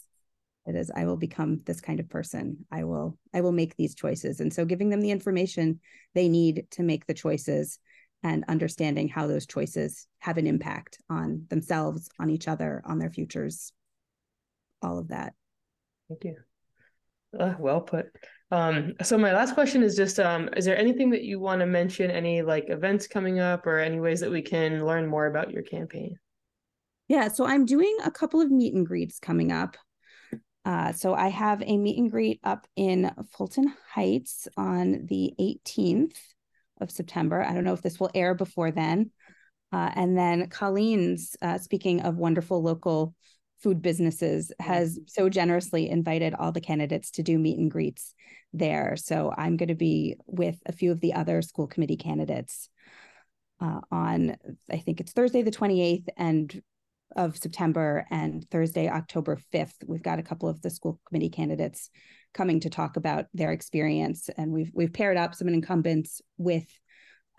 it 0.65 0.75
is 0.75 0.91
i 0.95 1.05
will 1.05 1.17
become 1.17 1.61
this 1.67 1.81
kind 1.81 1.99
of 1.99 2.09
person. 2.09 2.65
I 2.71 2.85
will 2.85 3.19
i 3.35 3.41
will 3.41 3.51
make 3.51 3.75
these 3.75 3.97
choices. 3.97 4.39
And 4.39 4.55
so 4.55 4.65
giving 4.65 4.91
them 4.91 5.01
the 5.01 5.11
information 5.11 5.81
they 6.15 6.29
need 6.29 6.67
to 6.73 6.85
make 6.85 7.07
the 7.07 7.15
choices 7.15 7.81
and 8.23 8.45
understanding 8.47 9.09
how 9.09 9.27
those 9.27 9.47
choices 9.47 10.07
have 10.21 10.39
an 10.39 10.47
impact 10.47 10.99
on 11.11 11.47
themselves 11.51 12.09
on 12.21 12.31
each 12.31 12.47
other 12.47 12.81
on 12.87 13.01
their 13.01 13.11
futures 13.11 13.73
all 14.83 14.99
of 15.01 15.09
that. 15.09 15.35
Thank 16.09 16.23
you. 16.23 16.37
Uh, 17.37 17.55
well 17.59 17.81
put 17.81 18.07
um, 18.51 18.95
so 19.03 19.19
my 19.19 19.33
last 19.33 19.55
question 19.55 19.83
is 19.83 19.97
just 19.97 20.21
um, 20.21 20.49
is 20.57 20.65
there 20.65 20.79
anything 20.79 21.11
that 21.11 21.23
you 21.23 21.41
want 21.41 21.61
to 21.61 21.67
mention 21.67 22.11
any 22.11 22.43
like 22.43 22.69
events 22.69 23.07
coming 23.07 23.41
up 23.41 23.67
or 23.67 23.79
any 23.79 24.01
ways 24.01 24.21
that 24.21 24.31
we 24.31 24.43
can 24.43 24.85
learn 24.87 25.07
more 25.07 25.27
about 25.27 25.51
your 25.51 25.63
campaign 25.63 26.17
yeah, 27.09 27.29
so 27.29 27.47
I'm 27.47 27.65
doing 27.65 27.97
a 28.05 28.11
couple 28.11 28.41
of 28.41 28.51
meet 28.51 28.75
and 28.75 28.85
greets 28.85 29.21
coming 29.21 29.53
up. 29.53 29.77
Uh, 30.65 30.93
so 30.93 31.15
I 31.15 31.29
have 31.29 31.63
a 31.65 31.79
meet 31.79 31.99
and 31.99 32.11
greet 32.11 32.41
up 32.43 32.67
in 32.75 33.13
Fulton 33.31 33.73
Heights 33.95 34.49
on 34.57 35.07
the 35.07 35.33
18th 35.39 36.17
of 36.81 36.91
September. 36.91 37.45
I 37.45 37.55
don't 37.55 37.63
know 37.63 37.75
if 37.75 37.83
this 37.83 38.01
will 38.01 38.11
air 38.13 38.35
before 38.35 38.73
then. 38.73 39.13
Uh, 39.73 39.91
and 39.95 40.19
then 40.19 40.49
Colleen's, 40.49 41.37
uh, 41.41 41.59
speaking 41.59 42.01
of 42.03 42.17
wonderful 42.17 42.61
local 42.61 43.15
food 43.63 43.83
businesses, 43.83 44.53
has 44.61 44.99
so 45.07 45.29
generously 45.29 45.89
invited 45.89 46.35
all 46.35 46.53
the 46.53 46.61
candidates 46.61 47.11
to 47.13 47.23
do 47.23 47.39
meet 47.39 47.59
and 47.59 47.71
greets 47.71 48.15
there. 48.53 48.97
So 48.97 49.33
I'm 49.37 49.57
going 49.57 49.69
to 49.69 49.75
be 49.75 50.17
with 50.27 50.57
a 50.67 50.73
few 50.73 50.93
of 50.93 51.01
the 51.01 51.15
other 51.15 51.43
school 51.43 51.67
committee 51.67 51.97
candidates 51.97 52.69
uh, 53.61 53.81
on, 53.91 54.37
I 54.71 54.79
think 54.79 55.01
it's 55.01 55.13
Thursday 55.13 55.43
the 55.43 55.51
28th, 55.51 56.09
and 56.17 56.63
of 57.15 57.37
September 57.37 58.07
and 58.11 58.49
Thursday, 58.51 58.89
October 58.89 59.39
5th. 59.53 59.75
We've 59.87 60.03
got 60.03 60.19
a 60.19 60.23
couple 60.23 60.49
of 60.49 60.61
the 60.61 60.71
school 60.71 61.01
committee 61.09 61.31
candidates 61.31 61.91
coming 62.35 62.61
to 62.61 62.71
talk 62.71 62.97
about 62.97 63.27
their 63.33 63.53
experience. 63.53 64.29
And 64.37 64.53
we've 64.53 64.71
we've 64.75 64.93
paired 64.93 65.17
up 65.17 65.35
some 65.35 65.49
incumbents 65.49 66.21
with 66.37 66.67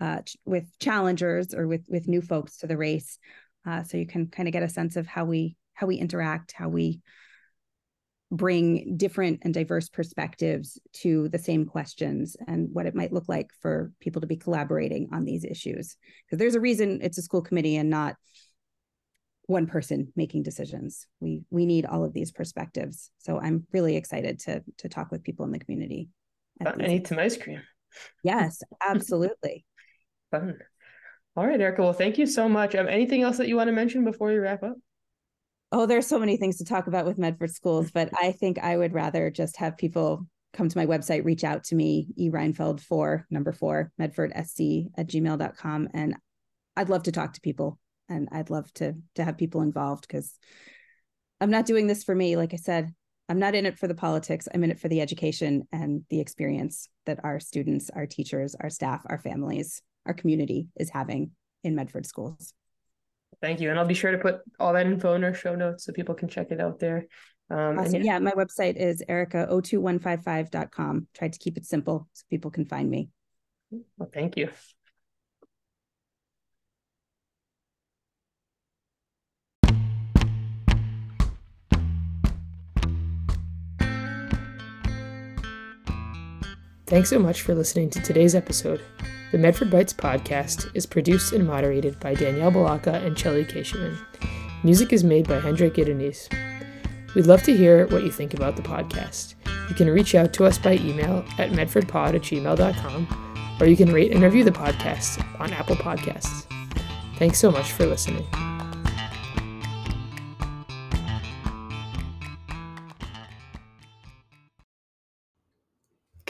uh, 0.00 0.22
ch- 0.22 0.36
with 0.44 0.66
challengers 0.78 1.54
or 1.54 1.66
with 1.66 1.84
with 1.88 2.08
new 2.08 2.22
folks 2.22 2.58
to 2.58 2.66
the 2.66 2.76
race. 2.76 3.18
Uh, 3.66 3.82
so 3.82 3.96
you 3.96 4.06
can 4.06 4.28
kind 4.28 4.48
of 4.48 4.52
get 4.52 4.62
a 4.62 4.68
sense 4.68 4.96
of 4.96 5.06
how 5.06 5.24
we 5.24 5.56
how 5.78 5.86
we 5.86 5.96
interact, 5.96 6.52
how 6.52 6.68
we 6.68 7.00
bring 8.32 8.96
different 8.96 9.40
and 9.42 9.54
diverse 9.54 9.88
perspectives 9.88 10.78
to 10.92 11.28
the 11.28 11.38
same 11.38 11.64
questions 11.64 12.36
and 12.46 12.68
what 12.72 12.84
it 12.84 12.94
might 12.94 13.12
look 13.12 13.28
like 13.28 13.48
for 13.62 13.92
people 14.00 14.20
to 14.20 14.26
be 14.26 14.36
collaborating 14.36 15.08
on 15.12 15.24
these 15.24 15.44
issues 15.44 15.96
because 16.26 16.38
there's 16.38 16.54
a 16.54 16.60
reason 16.60 16.98
it's 17.00 17.16
a 17.16 17.22
school 17.22 17.40
committee 17.40 17.76
and 17.76 17.88
not 17.88 18.16
one 19.46 19.66
person 19.66 20.12
making 20.14 20.42
decisions. 20.42 21.06
We 21.20 21.42
we 21.48 21.64
need 21.64 21.86
all 21.86 22.04
of 22.04 22.12
these 22.12 22.32
perspectives. 22.32 23.10
So 23.18 23.40
I'm 23.40 23.66
really 23.72 23.96
excited 23.96 24.40
to 24.40 24.62
to 24.78 24.88
talk 24.90 25.10
with 25.10 25.24
people 25.24 25.46
in 25.46 25.52
the 25.52 25.58
community. 25.58 26.10
I 26.64 26.74
need 26.76 27.06
some 27.06 27.18
ice 27.18 27.38
cream. 27.38 27.62
Yes, 28.22 28.62
absolutely. 28.86 29.64
Fun. 30.30 30.58
All 31.34 31.46
right, 31.46 31.60
Erika. 31.60 31.82
Well, 31.82 31.92
thank 31.92 32.18
you 32.18 32.26
so 32.26 32.48
much. 32.48 32.74
Um, 32.74 32.88
anything 32.88 33.22
else 33.22 33.38
that 33.38 33.48
you 33.48 33.56
want 33.56 33.68
to 33.68 33.72
mention 33.72 34.04
before 34.04 34.28
we 34.28 34.38
wrap 34.38 34.64
up? 34.64 34.76
Oh, 35.70 35.86
there's 35.86 36.06
so 36.06 36.18
many 36.18 36.36
things 36.36 36.58
to 36.58 36.64
talk 36.64 36.86
about 36.86 37.04
with 37.04 37.18
Medford 37.18 37.50
schools, 37.50 37.90
but 37.90 38.10
I 38.18 38.32
think 38.32 38.58
I 38.58 38.76
would 38.76 38.94
rather 38.94 39.30
just 39.30 39.58
have 39.58 39.76
people 39.76 40.26
come 40.54 40.68
to 40.68 40.78
my 40.78 40.86
website, 40.86 41.24
reach 41.24 41.44
out 41.44 41.64
to 41.64 41.74
me, 41.74 42.08
e 42.16 42.30
Reinfeld 42.30 42.80
four, 42.80 43.26
number 43.30 43.52
four, 43.52 43.92
medfordsc 44.00 44.88
at 44.96 45.08
gmail.com. 45.08 45.88
And 45.92 46.16
I'd 46.76 46.88
love 46.88 47.02
to 47.04 47.12
talk 47.12 47.34
to 47.34 47.40
people 47.40 47.78
and 48.08 48.28
I'd 48.32 48.50
love 48.50 48.72
to 48.74 48.94
to 49.16 49.24
have 49.24 49.36
people 49.36 49.60
involved 49.60 50.06
because 50.06 50.38
I'm 51.40 51.50
not 51.50 51.66
doing 51.66 51.86
this 51.86 52.02
for 52.02 52.14
me. 52.14 52.36
Like 52.36 52.54
I 52.54 52.56
said, 52.56 52.94
I'm 53.28 53.38
not 53.38 53.54
in 53.54 53.66
it 53.66 53.78
for 53.78 53.86
the 53.86 53.94
politics. 53.94 54.48
I'm 54.52 54.64
in 54.64 54.70
it 54.70 54.80
for 54.80 54.88
the 54.88 55.00
education 55.00 55.68
and 55.70 56.02
the 56.08 56.20
experience 56.20 56.88
that 57.04 57.20
our 57.24 57.40
students, 57.40 57.90
our 57.90 58.06
teachers, 58.06 58.56
our 58.58 58.70
staff, 58.70 59.02
our 59.06 59.18
families, 59.18 59.82
our 60.06 60.14
community 60.14 60.68
is 60.76 60.90
having 60.90 61.32
in 61.62 61.74
Medford 61.74 62.06
schools. 62.06 62.54
Thank 63.40 63.60
you. 63.60 63.70
And 63.70 63.78
I'll 63.78 63.86
be 63.86 63.94
sure 63.94 64.10
to 64.10 64.18
put 64.18 64.40
all 64.58 64.72
that 64.72 64.86
info 64.86 65.14
in 65.14 65.24
our 65.24 65.34
show 65.34 65.54
notes 65.54 65.84
so 65.84 65.92
people 65.92 66.14
can 66.14 66.28
check 66.28 66.50
it 66.50 66.60
out 66.60 66.78
there. 66.78 67.06
Um, 67.50 67.78
awesome. 67.78 68.02
yeah. 68.02 68.14
yeah, 68.14 68.18
my 68.18 68.32
website 68.32 68.76
is 68.76 69.02
erika02155.com. 69.08 71.06
Tried 71.14 71.32
to 71.32 71.38
keep 71.38 71.56
it 71.56 71.64
simple 71.64 72.08
so 72.12 72.24
people 72.28 72.50
can 72.50 72.66
find 72.66 72.90
me. 72.90 73.08
Well, 73.96 74.10
thank 74.12 74.36
you. 74.36 74.50
Thanks 86.86 87.10
so 87.10 87.18
much 87.18 87.42
for 87.42 87.54
listening 87.54 87.90
to 87.90 88.00
today's 88.00 88.34
episode. 88.34 88.80
The 89.30 89.36
Medford 89.36 89.68
Bytes 89.68 89.94
podcast 89.94 90.74
is 90.74 90.86
produced 90.86 91.34
and 91.34 91.46
moderated 91.46 92.00
by 92.00 92.14
Danielle 92.14 92.50
Balaka 92.50 92.94
and 93.04 93.14
Chelly 93.14 93.44
Keshaman. 93.44 93.98
Music 94.64 94.90
is 94.90 95.04
made 95.04 95.28
by 95.28 95.38
Hendrik 95.38 95.74
Idenise. 95.74 96.32
We'd 97.14 97.26
love 97.26 97.42
to 97.42 97.54
hear 97.54 97.86
what 97.88 98.04
you 98.04 98.10
think 98.10 98.32
about 98.32 98.56
the 98.56 98.62
podcast. 98.62 99.34
You 99.68 99.74
can 99.74 99.90
reach 99.90 100.14
out 100.14 100.32
to 100.34 100.46
us 100.46 100.56
by 100.56 100.76
email 100.76 101.26
at 101.36 101.50
medfordpod 101.50 102.14
at 102.14 102.22
gmail.com, 102.22 103.56
or 103.60 103.66
you 103.66 103.76
can 103.76 103.92
rate 103.92 104.12
and 104.12 104.22
review 104.22 104.44
the 104.44 104.50
podcast 104.50 105.22
on 105.38 105.52
Apple 105.52 105.76
Podcasts. 105.76 106.46
Thanks 107.18 107.38
so 107.38 107.50
much 107.50 107.72
for 107.72 107.84
listening. 107.84 108.26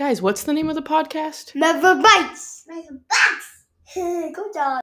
Guys, 0.08 0.22
what's 0.22 0.44
the 0.44 0.54
name 0.54 0.70
of 0.70 0.74
the 0.74 0.80
podcast? 0.80 1.54
Medford 1.54 2.02
Bytes. 2.02 2.62
Medford 2.66 3.02
Bytes. 3.12 3.92
Good 4.34 4.54
job. 4.54 4.76